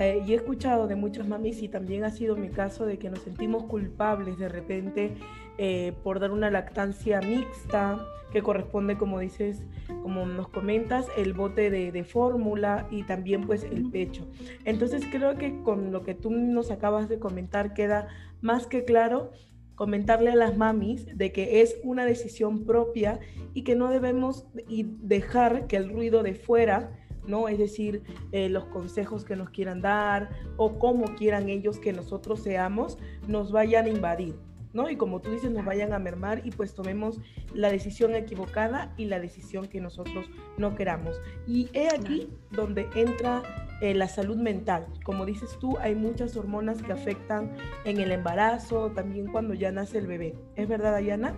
eh, 0.00 0.22
y 0.26 0.32
he 0.32 0.36
escuchado 0.36 0.86
de 0.86 0.96
muchas 0.96 1.26
mamis 1.26 1.62
y 1.62 1.68
también 1.68 2.04
ha 2.04 2.10
sido 2.10 2.36
mi 2.36 2.48
caso 2.48 2.86
de 2.86 2.98
que 2.98 3.10
nos 3.10 3.20
sentimos 3.20 3.64
culpables 3.64 4.38
de 4.38 4.48
repente 4.48 5.14
eh, 5.58 5.94
por 6.02 6.20
dar 6.20 6.30
una 6.30 6.50
lactancia 6.50 7.20
mixta 7.20 7.98
que 8.32 8.42
corresponde, 8.42 8.98
como 8.98 9.20
dices, 9.20 9.62
como 10.02 10.26
nos 10.26 10.48
comentas, 10.48 11.06
el 11.16 11.32
bote 11.32 11.70
de, 11.70 11.92
de 11.92 12.04
fórmula 12.04 12.86
y 12.90 13.04
también 13.04 13.46
pues 13.46 13.64
el 13.64 13.90
pecho. 13.90 14.26
Entonces 14.64 15.04
creo 15.10 15.36
que 15.36 15.62
con 15.62 15.92
lo 15.92 16.02
que 16.02 16.14
tú 16.14 16.30
nos 16.30 16.70
acabas 16.70 17.08
de 17.08 17.18
comentar 17.18 17.72
queda 17.72 18.08
más 18.40 18.66
que 18.66 18.84
claro 18.84 19.30
comentarle 19.76 20.30
a 20.30 20.36
las 20.36 20.56
mamis 20.56 21.06
de 21.16 21.32
que 21.32 21.60
es 21.60 21.78
una 21.84 22.04
decisión 22.04 22.64
propia 22.64 23.20
y 23.54 23.62
que 23.62 23.76
no 23.76 23.90
debemos 23.90 24.46
dejar 24.66 25.66
que 25.66 25.76
el 25.76 25.90
ruido 25.90 26.22
de 26.22 26.34
fuera 26.34 26.90
¿no? 27.26 27.48
Es 27.48 27.58
decir, 27.58 28.02
eh, 28.32 28.48
los 28.48 28.64
consejos 28.66 29.24
que 29.24 29.36
nos 29.36 29.50
quieran 29.50 29.80
dar 29.80 30.30
o 30.56 30.78
cómo 30.78 31.14
quieran 31.16 31.48
ellos 31.48 31.78
que 31.78 31.92
nosotros 31.92 32.42
seamos, 32.42 32.98
nos 33.26 33.52
vayan 33.52 33.86
a 33.86 33.88
invadir, 33.88 34.36
¿no? 34.72 34.90
Y 34.90 34.96
como 34.96 35.20
tú 35.20 35.30
dices, 35.30 35.50
nos 35.50 35.64
vayan 35.64 35.92
a 35.92 35.98
mermar 35.98 36.42
y 36.44 36.50
pues 36.50 36.74
tomemos 36.74 37.18
la 37.54 37.70
decisión 37.70 38.14
equivocada 38.14 38.94
y 38.96 39.06
la 39.06 39.20
decisión 39.20 39.68
que 39.68 39.80
nosotros 39.80 40.26
no 40.58 40.74
queramos. 40.74 41.20
Y 41.46 41.68
he 41.72 41.88
aquí 41.88 42.28
donde 42.50 42.88
entra 42.94 43.42
eh, 43.80 43.94
la 43.94 44.08
salud 44.08 44.36
mental. 44.36 44.86
Como 45.04 45.26
dices 45.26 45.58
tú, 45.58 45.76
hay 45.78 45.94
muchas 45.94 46.36
hormonas 46.36 46.82
que 46.82 46.92
afectan 46.92 47.52
en 47.84 48.00
el 48.00 48.10
embarazo, 48.10 48.90
también 48.92 49.26
cuando 49.26 49.54
ya 49.54 49.70
nace 49.70 49.98
el 49.98 50.06
bebé. 50.06 50.34
¿Es 50.54 50.66
verdad, 50.68 50.94
Ayana? 50.94 51.34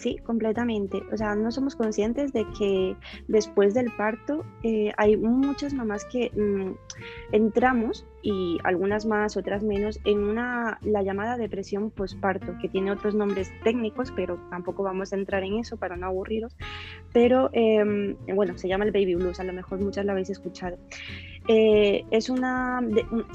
Sí, 0.00 0.16
completamente. 0.24 1.02
O 1.12 1.16
sea, 1.18 1.34
no 1.34 1.52
somos 1.52 1.76
conscientes 1.76 2.32
de 2.32 2.46
que 2.58 2.96
después 3.28 3.74
del 3.74 3.92
parto 3.98 4.46
eh, 4.62 4.92
hay 4.96 5.18
muchas 5.18 5.74
mamás 5.74 6.06
que 6.06 6.30
mm, 6.30 6.72
entramos 7.32 8.06
y 8.22 8.56
algunas 8.64 9.04
más, 9.04 9.36
otras 9.36 9.62
menos, 9.62 10.00
en 10.04 10.20
una, 10.20 10.78
la 10.80 11.02
llamada 11.02 11.36
depresión 11.36 11.90
postparto, 11.90 12.56
que 12.62 12.70
tiene 12.70 12.92
otros 12.92 13.14
nombres 13.14 13.52
técnicos, 13.62 14.10
pero 14.16 14.38
tampoco 14.48 14.82
vamos 14.82 15.12
a 15.12 15.16
entrar 15.16 15.44
en 15.44 15.58
eso 15.58 15.76
para 15.76 15.98
no 15.98 16.06
aburriros. 16.06 16.56
Pero 17.12 17.50
em, 17.52 18.16
bueno, 18.34 18.56
se 18.56 18.68
llama 18.68 18.86
el 18.86 18.92
baby 18.92 19.16
blues, 19.16 19.38
a 19.38 19.44
lo 19.44 19.52
mejor 19.52 19.80
muchas 19.80 20.06
lo 20.06 20.12
habéis 20.12 20.30
escuchado. 20.30 20.78
Eh, 21.52 22.04
es 22.12 22.30
una, 22.30 22.80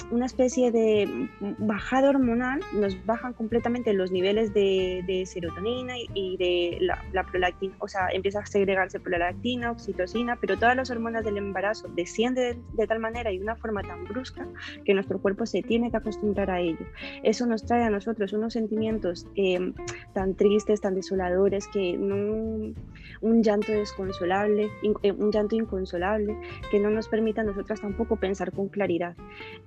una, 0.09 0.25
especie 0.25 0.71
de 0.71 1.27
bajada 1.59 2.11
hormonal, 2.11 2.61
nos 2.73 3.05
bajan 3.05 3.33
completamente 3.33 3.91
los 3.91 4.09
niveles 4.09 4.53
de, 4.53 5.23
serotonina 5.25 5.95
y, 6.13 6.37
de 6.37 6.77
la, 6.79 7.23
prolactina, 7.23 7.75
o 7.79 7.89
sea, 7.89 8.07
empieza 8.13 8.39
a 8.39 8.45
segregarse 8.45 9.01
prolactina, 9.01 9.71
oxitocina, 9.71 10.37
pero 10.39 10.57
todas 10.57 10.77
las 10.77 10.89
hormonas 10.91 11.25
del 11.25 11.35
embarazo 11.35 11.89
descienden 11.89 12.63
de, 12.71 12.87
tal 12.87 12.99
manera 12.99 13.33
y 13.33 13.37
de 13.37 13.43
una 13.43 13.57
forma 13.57 13.81
tan 13.81 14.05
brusca 14.05 14.47
que 14.85 14.93
nuestro 14.93 15.19
cuerpo 15.19 15.45
se 15.45 15.61
tiene 15.61 15.91
que 15.91 15.97
acostumbrar 15.97 16.49
a 16.51 16.61
ello. 16.61 16.85
Eso 17.21 17.45
nos 17.45 17.65
trae 17.65 17.83
a 17.83 17.89
nosotros 17.89 18.31
unos 18.31 18.53
sentimientos 18.53 19.27
eh, 19.35 19.73
tan 20.13 20.35
tristes, 20.35 20.79
tan 20.79 20.95
desoladores, 20.95 21.67
que 21.67 21.97
no, 21.97 22.73
un 23.19 23.43
llanto 23.43 23.73
desconsolable, 23.73 24.69
eh, 25.03 25.11
un 25.11 25.31
llanto 25.31 25.57
inconsolable, 25.57 26.37
que 26.71 26.79
no 26.79 26.89
nos 26.89 27.09
permite 27.09 27.41
a 27.41 27.43
nosotras 27.43 27.81
tampoco 27.81 28.04
pensar 28.15 28.51
con 28.51 28.69
claridad. 28.69 29.15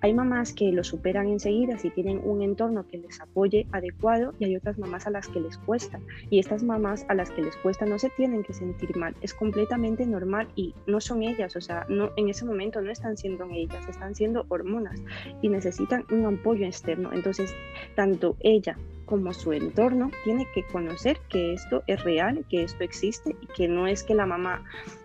Hay 0.01 0.15
mamás 0.15 0.53
que 0.53 0.71
lo 0.71 0.85
superan 0.85 1.29
enseguida 1.29 1.79
si 1.79 1.91
tienen 1.91 2.21
un 2.25 2.43
entorno 2.43 2.87
que 2.87 2.99
les 2.99 3.21
apoye 3.21 3.67
adecuado 3.73 4.35
y 4.39 4.45
hay 4.45 4.57
otras 4.57 4.79
mamás 4.79 5.07
a 5.07 5.11
las 5.11 5.29
que 5.29 5.41
les 5.41 5.59
cuesta. 5.59 6.01
Y 6.31 6.39
estas 6.39 6.63
mamás 6.63 7.05
a 7.09 7.15
las 7.15 7.31
que 7.31 7.43
les 7.43 7.57
cuesta 7.57 7.85
no 7.87 7.99
se 7.99 8.11
tienen 8.11 8.45
que 8.45 8.53
sentir 8.53 8.97
mal, 8.97 9.17
es 9.21 9.35
completamente 9.35 10.07
normal 10.07 10.49
y 10.55 10.75
no 10.87 11.01
son 11.01 11.23
ellas, 11.23 11.57
o 11.57 11.61
sea, 11.61 11.85
no, 11.89 12.11
en 12.17 12.29
ese 12.29 12.45
momento 12.45 12.81
no 12.81 12.91
están 12.91 13.17
siendo 13.17 13.49
ellas, 13.51 13.89
están 13.89 14.15
siendo 14.15 14.47
hormonas 14.49 15.03
y 15.43 15.49
necesitan 15.49 16.05
un 16.11 16.27
apoyo 16.27 16.67
externo. 16.67 17.13
Entonces, 17.13 17.55
tanto 17.95 18.37
ella 18.41 18.77
como 19.09 19.33
su 19.33 19.53
entorno 19.53 20.11
tiene 20.25 20.47
que 20.55 20.65
conocer 20.65 21.19
que 21.29 21.55
esto 21.55 21.83
es 21.87 22.05
real, 22.05 22.45
que 22.49 22.63
esto 22.63 22.85
existe 22.85 23.35
y 23.41 23.47
que 23.47 23.67
no 23.67 23.87
es 23.87 24.03
que 24.03 24.15
la 24.15 24.27
mamá 24.27 24.65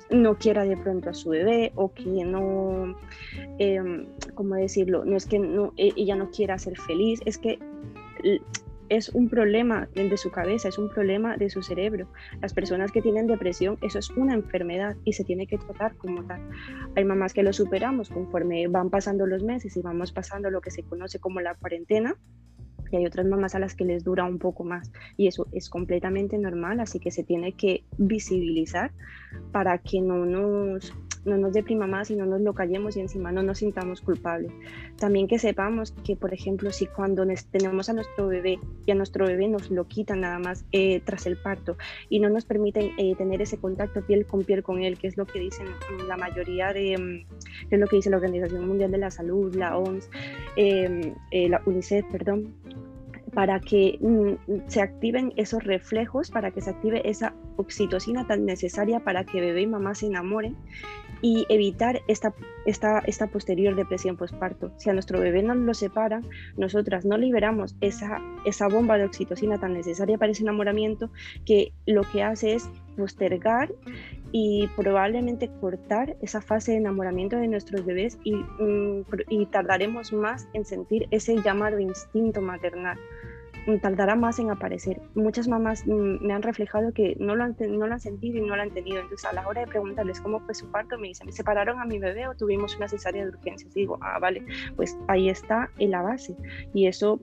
no 0.10 0.38
quiera 0.38 0.66
de 0.66 0.76
pronto 0.76 1.10
a 1.10 1.14
su 1.14 1.30
bebé 1.30 1.72
o 1.76 1.94
que 1.94 2.26
no, 2.26 2.96
eh, 3.60 3.82
¿cómo 4.36 4.56
decirlo? 4.56 5.06
No 5.06 5.16
es 5.16 5.26
que 5.26 5.38
e, 5.78 5.94
ella 5.96 6.16
no 6.16 6.30
quiera 6.32 6.60
ser 6.60 6.78
feliz, 6.78 7.22
es 7.26 7.38
que 7.38 7.60
es 8.90 9.10
un 9.10 9.30
problema 9.30 9.88
de 9.96 10.18
su 10.18 10.30
cabeza, 10.30 10.68
es 10.68 10.78
un 10.78 10.90
problema 10.90 11.38
de 11.38 11.50
su 11.50 11.64
cerebro. 11.64 12.08
Las 12.42 12.54
personas 12.54 12.92
que 12.92 13.02
tienen 13.02 13.28
depresión, 13.28 13.78
eso 13.82 14.00
es 14.00 14.10
una 14.12 14.34
enfermedad 14.34 14.96
y 15.06 15.14
se 15.14 15.24
tiene 15.24 15.48
que 15.48 15.58
tratar 15.58 15.96
como 15.96 16.24
tal. 16.26 16.42
Hay 16.96 17.06
mamás 17.06 17.34
que 17.34 17.42
lo 17.42 17.54
superamos 17.54 18.10
conforme 18.10 18.68
van 18.68 18.90
pasando 18.90 19.26
los 19.26 19.44
meses 19.44 19.76
y 19.78 19.82
vamos 19.82 20.12
pasando 20.12 20.52
lo 20.52 20.62
que 20.62 20.72
se 20.72 20.84
conoce 20.84 21.20
como 21.20 21.40
la 21.40 21.56
cuarentena 21.56 22.18
y 22.94 22.98
hay 22.98 23.06
otras 23.06 23.26
mamás 23.26 23.56
a 23.56 23.60
las 23.60 23.76
que 23.76 23.86
les 23.86 24.04
dura 24.04 24.24
un 24.24 24.38
poco 24.38 24.64
más 24.64 24.92
y 25.18 25.28
eso 25.28 25.48
es 25.52 25.70
completamente 25.70 26.38
normal, 26.38 26.80
así 26.80 27.00
que 27.00 27.12
se 27.12 27.24
tiene 27.24 27.54
que 27.54 27.84
visibilizar 27.98 28.92
para 29.52 29.80
que 29.80 30.00
no 30.00 30.26
nos 30.26 30.94
no 31.26 31.38
nos 31.38 31.54
deprima 31.54 31.88
más 31.88 32.12
y 32.12 32.16
no 32.16 32.26
nos 32.26 32.42
lo 32.42 32.54
callemos 32.54 32.98
y 32.98 33.02
encima 33.02 33.32
no 33.32 33.44
nos 33.44 33.60
sintamos 33.60 34.02
culpables. 34.02 34.52
También 34.98 35.28
que 35.28 35.40
sepamos 35.40 35.94
que, 36.04 36.16
por 36.16 36.34
ejemplo, 36.34 36.72
si 36.72 36.86
cuando 36.86 37.26
tenemos 37.52 37.90
a 37.90 37.94
nuestro 37.94 38.28
bebé 38.28 38.60
y 38.86 38.92
a 38.92 38.96
nuestro 38.96 39.26
bebé 39.26 39.48
nos 39.48 39.72
lo 39.72 39.88
quitan 39.88 40.22
nada 40.22 40.40
más 40.40 40.66
eh, 40.72 41.02
tras 41.06 41.26
el 41.26 41.38
parto 41.38 41.78
y 42.10 42.20
no 42.20 42.30
nos 42.30 42.46
permiten 42.46 42.92
eh, 42.98 43.16
tener 43.16 43.42
ese 43.42 43.58
contacto 43.58 44.02
piel 44.02 44.26
con 44.26 44.44
piel 44.44 44.64
con 44.64 44.82
él, 44.82 44.98
que 44.98 45.08
es 45.08 45.18
lo 45.18 45.26
que 45.26 45.40
dicen 45.40 45.68
la 46.08 46.18
mayoría 46.18 46.74
de, 46.74 46.98
mm, 46.98 47.72
es 47.72 47.80
lo 47.80 47.88
que 47.88 47.98
dice 47.98 48.10
la 48.10 48.18
Organización 48.18 48.68
Mundial 48.68 48.92
de 48.92 48.98
la 48.98 49.12
Salud, 49.12 49.56
la 49.56 49.78
OMS, 49.78 50.10
eh, 50.56 51.14
la 51.32 51.62
UNICEF, 51.66 52.06
perdón, 52.12 52.54
para 53.34 53.60
que 53.60 53.98
mm, 54.00 54.68
se 54.68 54.82
activen 54.82 55.34
esos 55.36 55.64
reflejos, 55.64 56.30
para 56.30 56.52
que 56.52 56.62
se 56.62 56.70
active 56.70 57.08
esa 57.10 57.34
oxitocina 57.58 58.26
tan 58.28 58.46
necesaria 58.46 59.00
para 59.00 59.24
que 59.24 59.42
bebé 59.42 59.62
y 59.62 59.68
mamá 59.68 59.96
se 59.96 60.08
enamoren 60.08 60.56
y 61.24 61.46
evitar 61.48 62.02
esta, 62.10 62.34
esta, 62.66 63.00
esta 63.00 63.28
posterior 63.28 63.76
depresión 63.76 64.18
postparto. 64.18 64.74
Si 64.78 64.90
a 64.90 64.94
nuestro 64.94 65.22
bebé 65.22 65.42
nos 65.42 65.56
lo 65.56 65.74
separan, 65.74 66.28
nosotras 66.58 67.06
no 67.06 67.18
liberamos 67.18 67.78
esa, 67.80 68.22
esa 68.46 68.68
bomba 68.68 68.98
de 68.98 69.06
oxitocina 69.06 69.58
tan 69.58 69.74
necesaria 69.74 70.18
para 70.18 70.34
ese 70.34 70.44
enamoramiento 70.44 71.10
que 71.46 71.72
lo 71.86 72.04
que 72.12 72.24
hace 72.24 72.56
es 72.56 72.70
postergar 72.98 73.74
y 74.34 74.68
probablemente 74.76 75.50
cortar 75.62 76.18
esa 76.22 76.42
fase 76.42 76.74
de 76.74 76.80
enamoramiento 76.80 77.38
de 77.38 77.48
nuestros 77.48 77.86
bebés 77.86 78.20
y, 78.26 78.36
mm, 78.36 79.06
y 79.30 79.46
tardaremos 79.46 80.12
más 80.12 80.50
en 80.52 80.66
sentir 80.66 81.08
ese 81.10 81.42
llamado 81.42 81.80
instinto 81.80 82.42
maternal 82.42 83.00
tardará 83.82 84.16
más 84.16 84.40
en 84.40 84.50
aparecer. 84.50 85.02
Muchas 85.16 85.48
mamás 85.48 85.86
mm, 85.86 86.26
me 86.26 86.34
han 86.34 86.42
reflejado 86.42 86.94
que 86.94 87.16
no 87.20 87.36
lo 87.36 87.44
han, 87.44 87.56
no 87.60 87.88
lo 87.88 87.94
han 87.94 88.00
sentido 88.00 88.38
y 88.38 88.42
no 88.42 88.56
lo 88.56 88.62
han 88.62 88.72
tenido. 88.72 89.00
Entonces, 89.00 89.26
a 89.26 89.34
la 89.34 89.48
hora 89.48 89.62
de 89.62 89.68
preguntarles 89.68 90.20
cómo 90.22 90.40
fue 90.42 90.54
su 90.54 90.70
parto, 90.72 90.98
me 90.98 91.10
dicen, 91.10 91.28
¿me 91.28 91.32
separaron 91.32 91.80
a 91.80 91.86
mi 91.86 92.00
bebé 92.00 92.28
o 92.28 92.36
tuvimos 92.36 92.76
una 92.78 92.88
cesárea 92.88 93.24
de 93.24 93.30
urgencias? 93.30 93.76
Y 93.76 93.82
digo, 93.82 93.98
ah, 94.02 94.20
vale, 94.20 94.46
pues 94.76 94.98
ahí 95.08 95.30
está 95.30 95.70
en 95.80 95.92
la 95.92 96.02
base. 96.02 96.36
Y 96.74 96.88
eso 96.88 97.20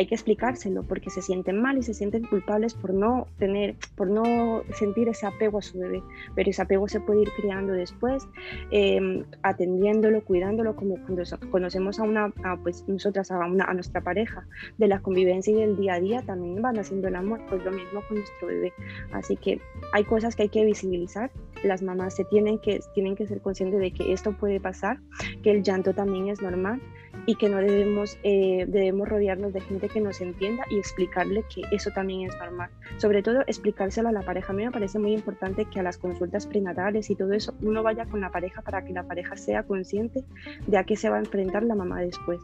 hay 0.00 0.06
que 0.06 0.14
explicárselo 0.14 0.82
porque 0.82 1.10
se 1.10 1.20
sienten 1.20 1.60
mal 1.60 1.76
y 1.76 1.82
se 1.82 1.92
sienten 1.92 2.24
culpables 2.24 2.72
por 2.72 2.94
no 2.94 3.26
tener, 3.38 3.76
por 3.96 4.08
no 4.08 4.62
sentir 4.72 5.10
ese 5.10 5.26
apego 5.26 5.58
a 5.58 5.62
su 5.62 5.78
bebé, 5.78 6.02
pero 6.34 6.48
ese 6.48 6.62
apego 6.62 6.88
se 6.88 7.00
puede 7.00 7.20
ir 7.20 7.28
creando 7.36 7.74
después, 7.74 8.26
em, 8.70 9.24
atendiéndolo, 9.42 10.24
cuidándolo, 10.24 10.74
como 10.74 10.94
cuando 11.04 11.22
conocemos 11.50 12.00
a 12.00 12.04
una, 12.04 12.32
pues 12.62 12.88
nosotras 12.88 13.30
a, 13.30 13.40
una, 13.40 13.66
a 13.66 13.74
nuestra 13.74 14.00
pareja, 14.00 14.46
de 14.78 14.88
la 14.88 15.00
convivencia 15.00 15.52
y 15.52 15.56
del 15.56 15.76
día 15.76 15.94
a 15.94 16.00
día 16.00 16.22
también 16.22 16.62
van 16.62 16.78
haciendo 16.78 17.08
el 17.08 17.16
amor, 17.16 17.42
pues 17.50 17.62
lo 17.62 17.70
mismo 17.70 18.00
con 18.08 18.16
nuestro 18.16 18.48
bebé. 18.48 18.72
Así 19.12 19.36
que 19.36 19.60
hay 19.92 20.04
cosas 20.04 20.34
que 20.34 20.44
hay 20.44 20.48
que 20.48 20.64
visibilizar, 20.64 21.30
las 21.62 21.82
mamás 21.82 22.14
se 22.14 22.24
tienen 22.24 22.58
que, 22.58 22.80
tienen 22.94 23.16
que 23.16 23.26
ser 23.26 23.40
conscientes 23.40 23.80
de 23.80 23.92
que 23.92 24.12
esto 24.12 24.32
puede 24.32 24.60
pasar, 24.60 24.98
que 25.42 25.50
el 25.50 25.62
llanto 25.62 25.94
también 25.94 26.28
es 26.28 26.40
normal 26.40 26.80
y 27.26 27.34
que 27.34 27.48
no 27.48 27.58
debemos, 27.58 28.18
eh, 28.22 28.66
debemos 28.68 29.08
rodearnos 29.08 29.52
de 29.52 29.60
gente 29.60 29.88
que 29.88 30.00
nos 30.00 30.20
entienda 30.20 30.64
y 30.70 30.78
explicarle 30.78 31.44
que 31.54 31.62
eso 31.70 31.90
también 31.90 32.28
es 32.28 32.36
normal. 32.38 32.70
Sobre 32.96 33.22
todo 33.22 33.42
explicárselo 33.42 34.08
a 34.08 34.12
la 34.12 34.22
pareja. 34.22 34.52
A 34.52 34.56
mí 34.56 34.64
me 34.64 34.70
parece 34.70 34.98
muy 34.98 35.12
importante 35.12 35.66
que 35.66 35.80
a 35.80 35.82
las 35.82 35.98
consultas 35.98 36.46
prenatales 36.46 37.10
y 37.10 37.16
todo 37.16 37.32
eso 37.32 37.54
uno 37.62 37.82
vaya 37.82 38.06
con 38.06 38.20
la 38.20 38.30
pareja 38.30 38.62
para 38.62 38.84
que 38.84 38.92
la 38.92 39.04
pareja 39.04 39.36
sea 39.36 39.62
consciente 39.64 40.24
de 40.66 40.78
a 40.78 40.84
qué 40.84 40.96
se 40.96 41.10
va 41.10 41.16
a 41.16 41.20
enfrentar 41.20 41.62
la 41.62 41.74
mamá 41.74 42.00
después. 42.00 42.40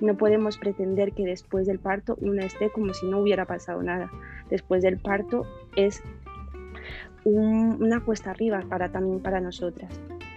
No 0.00 0.16
podemos 0.16 0.56
pretender 0.56 1.12
que 1.12 1.26
después 1.26 1.66
del 1.66 1.78
parto 1.78 2.16
uno 2.20 2.42
esté 2.42 2.70
como 2.70 2.94
si 2.94 3.06
no 3.06 3.18
hubiera 3.18 3.44
pasado 3.44 3.82
nada. 3.82 4.10
Después 4.48 4.82
del 4.82 4.98
parto 4.98 5.44
es 5.76 6.02
una 7.24 8.04
cuesta 8.04 8.30
arriba 8.30 8.62
para, 8.68 8.90
también 8.90 9.20
para 9.20 9.40
nosotras. 9.40 9.92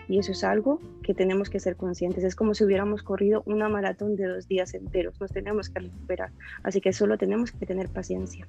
Y 0.08 0.20
eso 0.20 0.34
es 0.34 0.44
algo 0.44 0.80
que 1.02 1.13
tenemos 1.13 1.50
que 1.50 1.60
ser 1.60 1.75
conscientes. 1.75 2.24
Es 2.24 2.36
como 2.36 2.54
si 2.54 2.63
hubiéramos 2.63 3.04
corrido 3.04 3.44
una 3.46 3.70
maratón 3.70 4.16
de 4.16 4.28
dos 4.28 4.48
días 4.48 4.74
enteros. 4.74 5.20
Nos 5.20 5.32
tenemos 5.32 5.70
que 5.70 5.80
recuperar. 5.80 6.32
Así 6.62 6.82
que 6.82 6.92
solo 6.94 7.18
tenemos 7.18 7.52
que 7.52 7.66
tener 7.66 7.90
paciencia. 7.90 8.48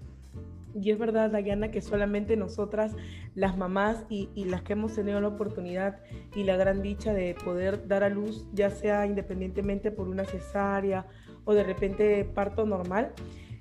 Y 0.75 0.91
es 0.91 0.99
verdad, 0.99 1.31
Dayana, 1.31 1.71
que 1.71 1.81
solamente 1.81 2.37
nosotras, 2.37 2.97
las 3.37 3.57
mamás 3.57 4.05
y, 4.09 4.29
y, 4.35 4.47
las 4.47 4.63
que 4.63 4.73
hemos 4.73 4.95
tenido 4.95 5.21
la 5.21 5.29
oportunidad 5.29 6.01
y 6.35 6.43
la 6.43 6.57
gran 6.57 6.83
dicha 6.83 7.15
de 7.15 7.37
poder 7.45 7.87
dar 7.87 8.03
a 8.03 8.09
luz, 8.09 8.45
ya 8.53 8.71
sea 8.71 9.07
independientemente 9.07 9.93
por 9.93 10.09
una 10.09 10.25
cesárea 10.25 11.07
o 11.45 11.55
de 11.55 11.63
repente 11.63 12.25
parto 12.25 12.67
normal, 12.67 13.13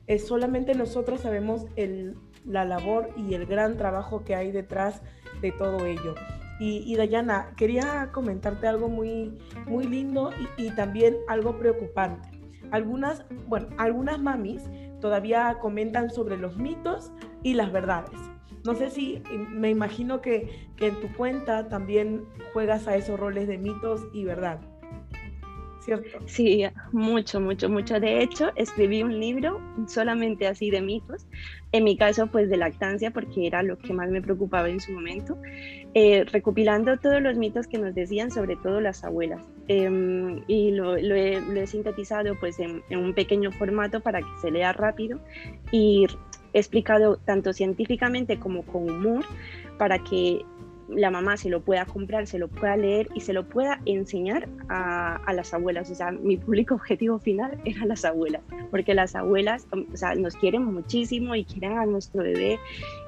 es 0.07 0.25
solamente 0.25 0.73
nosotros 0.73 1.21
sabemos 1.21 1.67
el, 1.75 2.15
la 2.45 2.65
labor 2.65 3.09
y 3.15 3.33
el 3.33 3.45
gran 3.45 3.77
trabajo 3.77 4.23
que 4.23 4.35
hay 4.35 4.51
detrás 4.51 5.01
de 5.41 5.51
todo 5.51 5.85
ello. 5.85 6.15
Y, 6.59 6.95
Dayana, 6.95 7.51
quería 7.57 8.09
comentarte 8.13 8.67
algo 8.67 8.87
muy, 8.87 9.37
muy 9.65 9.85
lindo 9.85 10.31
y, 10.57 10.69
también 10.71 11.17
algo 11.27 11.57
preocupante. 11.57 12.29
Algunas, 12.71 13.25
bueno, 13.47 13.67
algunas 13.77 14.21
mamis 14.21 14.63
todavía 15.01 15.57
comentan 15.59 16.09
sobre 16.09 16.37
los 16.37 16.57
mitos 16.57 17.11
y 17.41 17.55
las 17.55 17.71
verdades. 17.71 18.17
No 18.63 18.75
sé 18.75 18.89
si 18.89 19.21
me 19.49 19.69
imagino 19.71 20.21
que, 20.21 20.69
que 20.77 20.87
en 20.87 21.01
tu 21.01 21.11
cuenta 21.17 21.67
también 21.67 22.23
juegas 22.53 22.87
a 22.87 22.95
esos 22.95 23.19
roles 23.19 23.47
de 23.49 23.57
mitos 23.57 24.07
y 24.13 24.23
verdad. 24.23 24.61
¿Cierto? 25.83 26.19
Sí, 26.25 26.63
mucho, 26.91 27.39
mucho, 27.39 27.69
mucho. 27.69 27.99
De 27.99 28.21
hecho, 28.21 28.51
escribí 28.55 29.03
un 29.03 29.19
libro 29.19 29.61
solamente 29.87 30.47
así 30.47 30.69
de 30.69 30.81
mitos, 30.81 31.27
en 31.71 31.83
mi 31.83 31.97
caso 31.97 32.27
pues 32.27 32.49
de 32.49 32.57
lactancia, 32.57 33.11
porque 33.11 33.47
era 33.47 33.63
lo 33.63 33.77
que 33.77 33.93
más 33.93 34.09
me 34.09 34.21
preocupaba 34.21 34.69
en 34.69 34.79
su 34.79 34.91
momento, 34.91 35.37
eh, 35.93 36.23
recopilando 36.25 36.97
todos 36.97 37.21
los 37.21 37.37
mitos 37.37 37.67
que 37.67 37.77
nos 37.77 37.93
decían, 37.93 38.31
sobre 38.31 38.55
todo 38.55 38.81
las 38.81 39.03
abuelas. 39.03 39.41
Em, 39.67 40.41
y 40.47 40.71
lo, 40.71 40.95
he, 40.95 41.67
sintetizado 41.67 42.35
pues 42.39 42.59
en, 42.59 42.83
un 42.91 43.13
pequeño 43.13 43.51
formato 43.51 43.99
para 43.99 44.19
que 44.19 44.27
se 44.41 44.51
lea 44.51 44.73
rápido 44.73 45.19
y 45.71 46.05
explicado 46.53 47.17
tanto 47.17 47.53
científicamente 47.53 48.39
como 48.39 48.63
con 48.63 48.89
humor 48.89 49.25
para 49.77 49.99
que 49.99 50.45
la 50.89 51.09
mamá 51.11 51.37
se 51.37 51.49
lo 51.49 51.61
pueda 51.61 51.85
comprar, 51.85 52.27
se 52.27 52.39
lo 52.39 52.47
pueda 52.47 52.75
leer 52.77 53.09
y 53.13 53.21
se 53.21 53.33
lo 53.33 53.47
pueda 53.47 53.81
enseñar 53.85 54.47
a, 54.69 55.33
las 55.33 55.53
abuelas. 55.53 55.89
O 55.89 55.95
sea, 55.95 56.11
mi 56.11 56.37
público 56.37 56.75
objetivo 56.75 57.19
final 57.19 57.59
era 57.65 57.85
las 57.85 58.05
abuelas, 58.05 58.41
porque 58.71 58.93
las 58.93 59.15
abuelas 59.15 59.67
o 59.71 59.97
sea, 59.97 60.15
nos 60.15 60.35
quieren 60.35 60.65
muchísimo 60.65 61.35
y 61.35 61.45
quieren 61.45 61.77
a 61.77 61.85
nuestro 61.85 62.23
bebé 62.23 62.59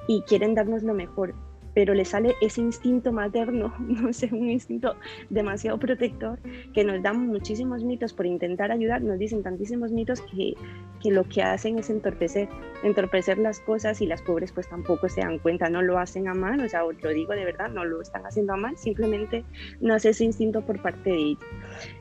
y 0.08 0.22
quieren 0.22 0.56
darnos 0.56 0.84
lo 0.84 0.94
mejor 0.94 1.34
pero 1.76 1.94
le 1.94 2.06
sale 2.06 2.36
ese 2.42 2.62
instinto 2.62 3.12
materno, 3.12 3.76
no 3.80 4.12
sé, 4.14 4.30
un 4.32 4.50
instinto 4.50 4.96
demasiado 5.30 5.78
protector, 5.78 6.40
que 6.74 6.84
nos 6.84 7.04
dan 7.04 7.28
muchísimos 7.28 7.84
mitos 7.84 8.14
por 8.14 8.26
intentar 8.26 8.72
ayudar, 8.72 9.04
nos 9.04 9.20
dicen 9.20 9.44
tantísimos 9.44 9.92
mitos 9.92 10.22
que, 10.22 10.56
que 11.04 11.12
lo 11.12 11.26
que 11.26 11.44
hacen 11.44 11.78
es 11.78 11.90
entorpecer, 11.92 12.48
entorpecer 12.82 13.38
las 13.38 13.60
cosas 13.60 14.02
y 14.02 14.08
las 14.08 14.22
pobres 14.22 14.54
pues 14.54 14.70
tampoco 14.70 15.10
se 15.10 15.22
dan 15.22 15.38
cuenta, 15.38 15.70
no 15.70 15.82
lo 15.82 16.00
hacen 16.00 16.28
a 16.30 16.34
mal, 16.34 16.62
o 16.62 16.70
sea, 16.70 16.82
lo 16.84 17.10
digo 17.10 17.34
de 17.34 17.46
verdad, 17.46 17.70
no 17.70 17.84
lo 17.84 18.02
están 18.02 18.26
haciendo 18.26 18.54
a 18.54 18.58
mal, 18.58 18.78
simplemente 18.78 19.44
nace 19.82 20.10
ese 20.10 20.24
instinto 20.24 20.62
por 20.66 20.82
parte 20.82 21.10
de 21.10 21.18
ellos 21.18 21.40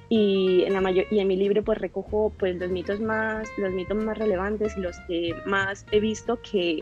y 0.08 0.62
en, 0.64 0.74
la 0.74 0.80
mayor, 0.80 1.06
y 1.10 1.20
en 1.20 1.28
mi 1.28 1.36
libro 1.36 1.62
pues 1.62 1.78
recojo 1.78 2.32
pues 2.38 2.56
los 2.56 2.70
mitos 2.70 3.00
más, 3.00 3.48
los 3.56 3.72
mitos 3.72 3.96
más 3.96 4.18
relevantes 4.18 4.76
y 4.76 4.80
los 4.80 4.98
que 5.00 5.34
más 5.46 5.86
he 5.92 6.00
visto 6.00 6.38
que, 6.42 6.80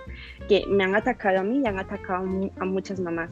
que 0.48 0.64
me 0.66 0.84
han 0.84 0.94
atacado 0.94 1.40
a 1.40 1.42
mí 1.42 1.60
y 1.62 1.66
han 1.66 1.78
atacado 1.78 2.50
a 2.58 2.64
muchas 2.64 3.00
mamás. 3.00 3.30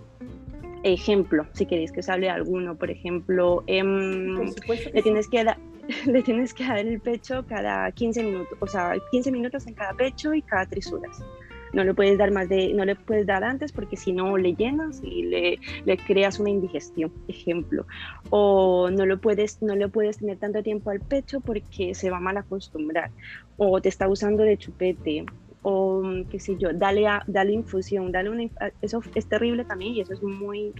Ejemplo, 0.82 1.46
si 1.52 1.66
queréis 1.66 1.92
que 1.92 2.00
os 2.00 2.08
hable 2.08 2.30
alguno, 2.30 2.74
por 2.74 2.90
ejemplo, 2.90 3.64
em, 3.66 4.50
le, 4.94 5.02
tienes 5.02 5.28
que 5.28 5.44
dar, 5.44 5.58
le 6.06 6.22
tienes 6.22 6.54
que 6.54 6.64
dar 6.64 6.78
el 6.78 7.00
pecho 7.00 7.44
cada 7.46 7.90
15 7.92 8.22
minutos, 8.22 8.58
o 8.60 8.66
sea, 8.66 8.94
15 9.10 9.30
minutos 9.30 9.66
en 9.66 9.74
cada 9.74 9.92
pecho 9.92 10.32
y 10.32 10.40
cada 10.40 10.64
3 10.64 10.92
horas. 10.92 11.22
No 11.72 11.84
le 11.84 11.94
puedes 11.94 12.18
dar 12.18 12.30
más 12.30 12.48
de, 12.48 12.72
no 12.74 12.84
le 12.84 12.96
puedes 12.96 13.26
dar 13.26 13.44
antes 13.44 13.72
porque 13.72 13.96
si 13.96 14.12
no 14.12 14.36
le 14.36 14.54
llenas 14.54 15.00
y 15.02 15.22
le, 15.24 15.58
le 15.84 15.96
creas 15.96 16.40
una 16.40 16.50
indigestión, 16.50 17.12
ejemplo. 17.28 17.86
O 18.30 18.90
no 18.90 19.06
lo 19.06 19.20
puedes, 19.20 19.62
no 19.62 19.76
le 19.76 19.88
puedes 19.88 20.18
tener 20.18 20.38
tanto 20.38 20.62
tiempo 20.62 20.90
al 20.90 21.00
pecho 21.00 21.40
porque 21.40 21.94
se 21.94 22.10
va 22.10 22.18
a 22.18 22.20
mal 22.20 22.36
acostumbrar. 22.36 23.10
O 23.56 23.80
te 23.80 23.88
está 23.88 24.08
usando 24.08 24.42
de 24.42 24.56
chupete 24.56 25.24
o 25.62 26.02
qué 26.30 26.38
sé 26.40 26.56
yo, 26.56 26.72
dale, 26.72 27.06
a, 27.06 27.22
dale 27.26 27.52
infusión, 27.52 28.12
dale 28.12 28.30
una, 28.30 28.44
eso 28.80 29.02
es 29.14 29.26
terrible 29.26 29.64
también 29.64 29.94
y 29.94 30.00
eso 30.00 30.14
es 30.14 30.22
muy, 30.22 30.72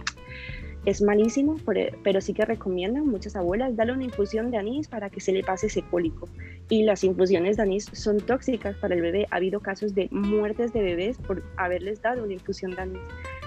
es 0.85 1.01
malísimo, 1.01 1.57
pero 2.03 2.21
sí 2.21 2.33
que 2.33 2.45
recomiendan 2.45 3.05
muchas 3.07 3.35
abuelas 3.35 3.75
darle 3.75 3.93
una 3.93 4.03
infusión 4.03 4.49
de 4.49 4.57
anís 4.57 4.87
para 4.87 5.09
que 5.09 5.19
se 5.19 5.31
le 5.31 5.43
pase 5.43 5.67
ese 5.67 5.83
cólico. 5.83 6.27
Y 6.69 6.83
las 6.83 7.03
infusiones 7.03 7.57
de 7.57 7.63
anís 7.63 7.85
son 7.93 8.17
tóxicas 8.17 8.75
para 8.77 8.95
el 8.95 9.01
bebé. 9.01 9.27
Ha 9.29 9.35
habido 9.35 9.59
casos 9.59 9.93
de 9.93 10.07
muertes 10.11 10.73
de 10.73 10.81
bebés 10.81 11.17
por 11.17 11.43
haberles 11.57 12.01
dado 12.01 12.23
una 12.23 12.33
infusión 12.33 12.71
de 12.71 12.81
anís. 12.81 13.01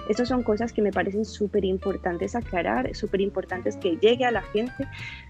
Estas 0.08 0.28
son 0.28 0.42
cosas 0.42 0.72
que 0.72 0.82
me 0.82 0.92
parecen 0.92 1.24
súper 1.24 1.64
importantes 1.64 2.34
aclarar, 2.34 2.94
súper 2.94 3.20
importantes 3.20 3.76
que 3.76 3.96
llegue 3.96 4.24
a 4.24 4.30
la 4.30 4.42
gente 4.42 4.86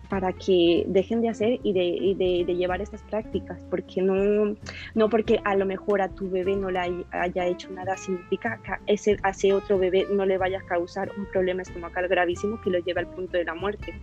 para 0.09 0.33
que 0.33 0.85
dejen 0.87 1.23
de 1.23 1.28
hacer 1.28 1.61
y 1.62 1.73
de, 1.73 2.45
llevar 2.54 2.81
estas 2.81 3.02
prácticas, 3.02 3.64
porque 3.71 4.02
no, 4.02 4.57
no 4.95 5.09
porque 5.09 5.40
a 5.45 5.57
lo 5.57 5.66
mejor 5.66 6.02
a 6.02 6.09
tu 6.09 6.31
bebé 6.31 6.57
no 6.57 6.71
le 6.71 7.04
haya 7.11 7.47
hecho 7.47 7.71
nada 7.71 7.97
significa 7.97 8.61
que 8.62 8.93
ese, 8.93 9.16
a 9.23 9.31
ese 9.31 9.52
otro 9.52 9.78
bebé 9.78 10.07
no 10.11 10.25
le 10.26 10.38
vaya 10.38 10.59
a 10.59 10.62
causar 10.62 11.11
un 11.16 11.26
problema 11.26 11.62
estomacal 11.62 12.09
gravísimo 12.09 12.61
que 12.61 12.71
lo 12.71 12.78
lleve 12.78 13.00
al 13.00 13.09
punto 13.09 13.37
de 13.37 13.45
la 13.45 13.54
muerte. 13.54 13.95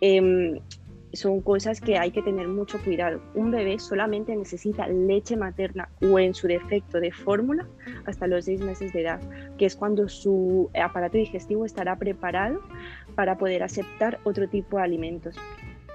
Eh, 0.00 0.60
son 1.12 1.40
cosas 1.40 1.80
que 1.80 1.98
hay 1.98 2.10
que 2.10 2.22
tener 2.22 2.48
mucho 2.48 2.78
cuidado. 2.82 3.20
Un 3.34 3.50
bebé 3.50 3.78
solamente 3.78 4.34
necesita 4.36 4.86
leche 4.88 5.36
materna 5.36 5.88
o 6.02 6.18
en 6.18 6.34
su 6.34 6.46
defecto 6.46 7.00
de 7.00 7.12
fórmula 7.12 7.66
hasta 8.06 8.26
los 8.26 8.44
seis 8.44 8.60
meses 8.60 8.92
de 8.92 9.02
edad, 9.02 9.20
que 9.56 9.66
es 9.66 9.76
cuando 9.76 10.08
su 10.08 10.70
aparato 10.80 11.16
digestivo 11.16 11.64
estará 11.64 11.96
preparado 11.96 12.60
para 13.14 13.38
poder 13.38 13.62
aceptar 13.62 14.20
otro 14.24 14.48
tipo 14.48 14.76
de 14.76 14.82
alimentos. 14.82 15.36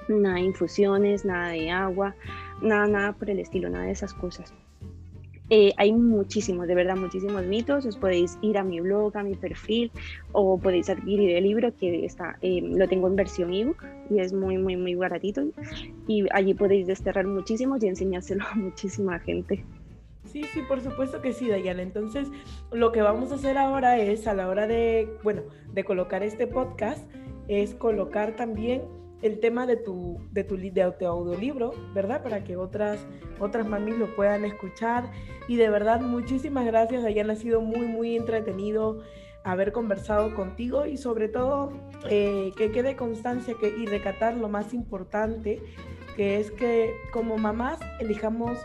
Nada 0.08 0.36
de 0.36 0.42
infusiones, 0.42 1.24
nada 1.24 1.50
de 1.50 1.72
agua, 1.72 2.16
nada, 2.62 2.88
nada 2.88 3.14
por 3.14 3.30
el 3.30 3.40
estilo, 3.40 3.70
nada 3.70 3.86
de 3.86 3.92
esas 3.92 4.14
cosas. 4.14 4.54
Eh, 5.56 5.72
hay 5.78 5.94
muchísimos, 5.94 6.66
de 6.66 6.74
verdad, 6.74 6.96
muchísimos 6.96 7.46
mitos. 7.46 7.86
Os 7.86 7.96
podéis 7.96 8.40
ir 8.42 8.58
a 8.58 8.64
mi 8.64 8.80
blog, 8.80 9.16
a 9.16 9.22
mi 9.22 9.36
perfil, 9.36 9.92
o 10.32 10.58
podéis 10.58 10.90
adquirir 10.90 11.30
el 11.30 11.44
libro 11.44 11.72
que 11.78 12.06
está, 12.06 12.40
eh, 12.42 12.60
lo 12.64 12.88
tengo 12.88 13.08
en 13.08 13.16
versión 13.16 13.54
ebook 13.54 13.84
y 14.10 14.18
es 14.18 14.34
muy, 14.34 14.58
muy, 14.58 14.78
muy 14.78 14.96
baratito. 14.96 15.44
Y 16.08 16.26
allí 16.32 16.56
podéis 16.56 16.88
desterrar 16.88 17.28
muchísimos 17.28 17.84
y 17.84 17.88
enseñárselo 17.88 18.44
a 18.52 18.56
muchísima 18.56 19.20
gente. 19.20 19.64
Sí, 20.26 20.44
sí, 20.46 20.62
por 20.68 20.82
supuesto 20.82 21.22
que 21.22 21.34
sí, 21.34 21.48
Dayana. 21.48 21.84
Entonces, 21.84 22.30
lo 22.72 22.92
que 22.92 23.04
vamos 23.04 23.32
a 23.32 23.36
hacer 23.36 23.60
ahora 23.60 24.00
es, 24.00 24.26
a 24.26 24.34
la 24.34 24.48
hora 24.48 24.66
de, 24.66 25.08
bueno, 25.22 25.44
de 25.72 25.84
colocar 25.84 26.24
este 26.24 26.48
podcast, 26.48 27.08
es 27.48 27.76
colocar 27.76 28.36
también 28.36 28.82
el 29.24 29.40
tema 29.40 29.66
de 29.66 29.78
tu, 29.78 30.20
de 30.32 30.44
tu, 30.44 30.58
de 30.58 31.06
audiolibro, 31.06 31.72
¿verdad? 31.94 32.22
Para 32.22 32.44
que 32.44 32.58
otras, 32.58 33.00
otras 33.40 33.68
mamis 33.68 33.98
lo 33.98 34.14
puedan 34.16 34.46
escuchar. 34.46 35.10
Y 35.48 35.56
de 35.56 35.70
verdad, 35.70 36.02
muchísimas 36.02 36.66
gracias, 36.66 37.04
Dayana. 37.04 37.34
Ha 37.34 37.38
sido 37.38 37.62
muy, 37.62 37.88
muy 37.88 38.18
entretenido 38.18 39.02
haber 39.44 39.72
conversado 39.72 40.34
contigo 40.36 40.86
y 40.86 40.98
sobre 40.98 41.28
todo 41.28 41.72
eh, 42.10 42.52
que 42.58 42.72
quede 42.72 42.96
constancia 42.96 43.56
que, 43.60 43.70
y 43.70 43.86
recatar 43.86 44.36
lo 44.36 44.50
más 44.50 44.74
importante, 44.74 45.62
que 46.16 46.40
es 46.40 46.52
que 46.52 46.94
como 47.12 47.38
mamás 47.38 47.80
elijamos 48.00 48.58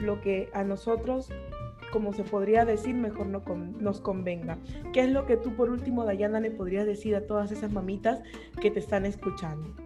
lo 0.00 0.20
que 0.20 0.48
a 0.54 0.64
nosotros 0.64 1.30
como 1.94 2.12
se 2.12 2.24
podría 2.24 2.64
decir, 2.64 2.96
mejor 2.96 3.26
no 3.26 3.40
nos 3.78 4.00
convenga. 4.00 4.58
¿Qué 4.92 5.02
es 5.02 5.10
lo 5.10 5.26
que 5.26 5.36
tú 5.36 5.54
por 5.54 5.70
último, 5.70 6.04
Dayana, 6.04 6.40
le 6.40 6.50
podrías 6.50 6.86
decir 6.86 7.14
a 7.14 7.24
todas 7.24 7.52
esas 7.52 7.70
mamitas 7.70 8.20
que 8.60 8.72
te 8.72 8.80
están 8.80 9.06
escuchando? 9.06 9.83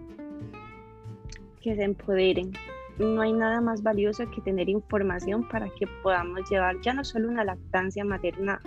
Que 1.59 1.75
se 1.77 1.85
empoderen. 1.85 2.53
No 2.99 3.21
hay 3.21 3.33
nada 3.33 3.61
más 3.61 3.85
valioso 3.85 4.29
que 4.29 4.41
tener 4.41 4.69
información 4.69 5.47
para 5.49 5.69
que 5.69 5.87
podamos 6.03 6.51
llevar 6.51 6.81
ya 6.81 6.93
no 6.93 7.05
solo 7.05 7.29
una 7.29 7.45
lactancia 7.45 8.05
materna 8.05 8.61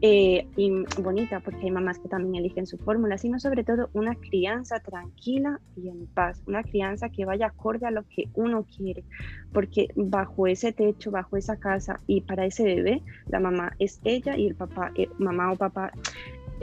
eh, 0.00 0.46
y 0.56 0.70
bonita, 1.02 1.40
porque 1.40 1.64
hay 1.64 1.72
mamás 1.72 1.98
que 1.98 2.08
también 2.08 2.36
eligen 2.36 2.64
su 2.64 2.78
fórmula, 2.78 3.18
sino 3.18 3.40
sobre 3.40 3.64
todo 3.64 3.90
una 3.92 4.14
crianza 4.14 4.78
tranquila 4.78 5.58
y 5.76 5.88
en 5.88 6.06
paz, 6.06 6.42
una 6.46 6.62
crianza 6.62 7.08
que 7.08 7.24
vaya 7.24 7.46
acorde 7.46 7.86
a 7.86 7.90
lo 7.90 8.04
que 8.04 8.28
uno 8.34 8.64
quiere, 8.64 9.02
porque 9.52 9.88
bajo 9.96 10.46
ese 10.46 10.72
techo, 10.72 11.10
bajo 11.10 11.36
esa 11.36 11.56
casa 11.56 11.98
y 12.06 12.20
para 12.20 12.46
ese 12.46 12.62
bebé, 12.62 13.02
la 13.26 13.40
mamá 13.40 13.72
es 13.80 14.00
ella 14.04 14.36
y 14.36 14.46
el 14.46 14.54
papá, 14.54 14.92
eh, 14.94 15.08
mamá 15.18 15.50
o 15.50 15.56
papá 15.56 15.92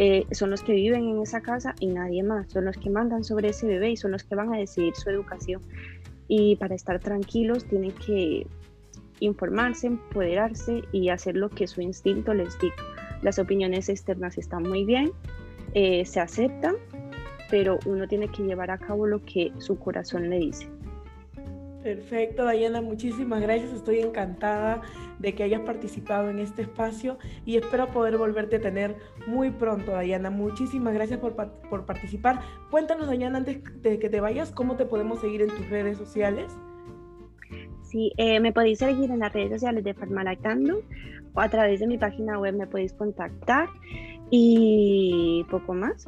eh, 0.02 0.26
son 0.32 0.50
los 0.50 0.64
que 0.64 0.72
viven 0.72 1.10
en 1.10 1.22
esa 1.22 1.42
casa 1.42 1.76
y 1.82 1.88
nadie 1.88 2.24
más, 2.24 2.50
son 2.50 2.64
los 2.64 2.78
que 2.78 2.90
mandan 2.90 3.26
sobre 3.26 3.50
ese 3.50 3.68
bebé 3.68 3.92
y 3.92 3.98
son 3.98 4.12
los 4.12 4.24
que 4.24 4.34
van 4.34 4.54
a 4.54 4.58
decidir 4.58 4.96
su 4.96 5.10
educación. 5.10 5.62
Y 6.30 6.56
para 6.56 6.74
estar 6.74 7.00
tranquilos 7.00 7.66
tienen 7.66 7.92
que 7.92 8.48
informarse, 9.20 9.88
empoderarse 9.88 10.84
y 10.94 11.10
hacer 11.10 11.36
lo 11.36 11.50
que 11.50 11.68
su 11.68 11.82
instinto 11.82 12.34
les 12.34 12.58
diga. 12.60 12.78
Las 13.22 13.40
opiniones 13.40 13.90
externas 13.90 14.38
están 14.38 14.64
muy 14.64 14.86
bien, 14.86 15.12
eh, 15.74 16.06
se 16.06 16.22
aceptan, 16.22 16.76
pero 17.50 17.78
uno 17.86 18.08
tiene 18.08 18.30
que 18.30 18.44
llevar 18.44 18.72
a 18.72 18.78
cabo 18.78 19.06
lo 19.06 19.26
que 19.26 19.52
su 19.58 19.78
corazón 19.78 20.30
le 20.30 20.40
dice. 20.40 20.70
Perfecto, 21.84 22.44
Dayana, 22.44 22.82
muchísimas 22.82 23.42
gracias. 23.42 23.72
Estoy 23.72 24.00
encantada 24.00 24.82
de 25.20 25.34
que 25.34 25.44
hayas 25.44 25.62
participado 25.62 26.30
en 26.30 26.40
este 26.40 26.64
espacio 26.64 27.18
y 27.46 27.56
espero 27.56 27.88
poder 27.88 28.18
volverte 28.18 28.58
a 28.58 28.62
tener 28.62 28.98
muy 29.28 29.50
pronto, 29.50 29.92
Dayana. 29.92 30.30
Muchísimas 30.30 30.94
gracias 30.94 31.20
por, 31.20 31.36
participar. 31.86 32.42
Cuéntanos, 32.70 33.08
Dayana, 33.08 33.38
antes 33.38 33.62
de 33.82 33.98
que 33.98 34.10
te 34.10 34.20
vayas, 34.20 34.52
cómo 34.52 34.76
te 34.76 34.86
podemos 34.86 35.22
seguir 35.22 35.42
en 35.42 35.50
tus 35.50 35.70
redes 35.70 35.98
sociales. 35.98 36.52
Sí, 37.84 38.12
eh, 38.18 38.42
me 38.42 38.52
podéis 38.52 38.80
seguir 38.80 39.10
en 39.10 39.20
las 39.20 39.32
redes 39.32 39.52
sociales 39.52 39.84
de 39.84 39.94
Farmalactando 39.94 40.84
o 41.34 41.40
a 41.40 41.50
través 41.50 41.80
de 41.80 41.88
mi 41.88 41.98
página 41.98 42.38
web 42.40 42.56
me 42.56 42.68
podéis 42.68 42.94
contactar 42.94 43.70
y 44.30 45.46
poco 45.50 45.74
más. 45.74 46.08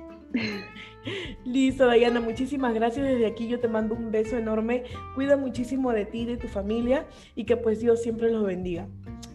Listo, 1.45 1.87
Dayana, 1.87 2.21
muchísimas 2.21 2.73
gracias. 2.73 3.07
Desde 3.07 3.25
aquí 3.25 3.47
yo 3.47 3.59
te 3.59 3.67
mando 3.67 3.95
un 3.95 4.11
beso 4.11 4.37
enorme. 4.37 4.83
Cuida 5.15 5.37
muchísimo 5.37 5.91
de 5.91 6.05
ti, 6.05 6.25
de 6.25 6.37
tu 6.37 6.47
familia 6.47 7.05
y 7.35 7.45
que 7.45 7.57
pues 7.57 7.79
Dios 7.79 8.01
siempre 8.01 8.31
los 8.31 8.45
bendiga. 8.45 8.87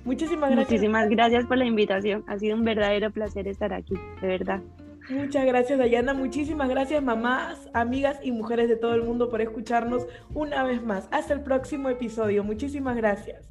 Muchísimas 0.05 0.51
gracias. 0.51 0.71
Muchísimas 0.71 1.09
gracias 1.11 1.47
por 1.47 1.59
la 1.59 1.65
invitación. 1.65 2.25
Ha 2.29 2.39
sido 2.39 2.57
un 2.57 2.65
verdadero 2.65 3.11
placer 3.11 3.49
estar 3.49 3.73
aquí, 3.73 3.95
de 4.21 4.29
verdad. 4.29 4.63
Muchas 5.11 5.45
gracias, 5.47 5.79
Dayana. 5.79 6.15
Muchísimas 6.15 6.69
gracias, 6.69 7.03
mamás, 7.03 7.69
amigas 7.75 8.19
y 8.23 8.33
mujeres 8.33 8.69
de 8.69 8.77
todo 8.77 8.95
el 8.95 9.03
mundo 9.03 9.29
por 9.29 9.41
escucharnos 9.41 10.07
una 10.35 10.65
vez 10.65 10.83
más. 10.83 11.09
Hasta 11.13 11.35
el 11.35 11.43
próximo 11.43 11.89
episodio. 11.89 12.43
Muchísimas 12.43 12.97
gracias. 12.97 13.49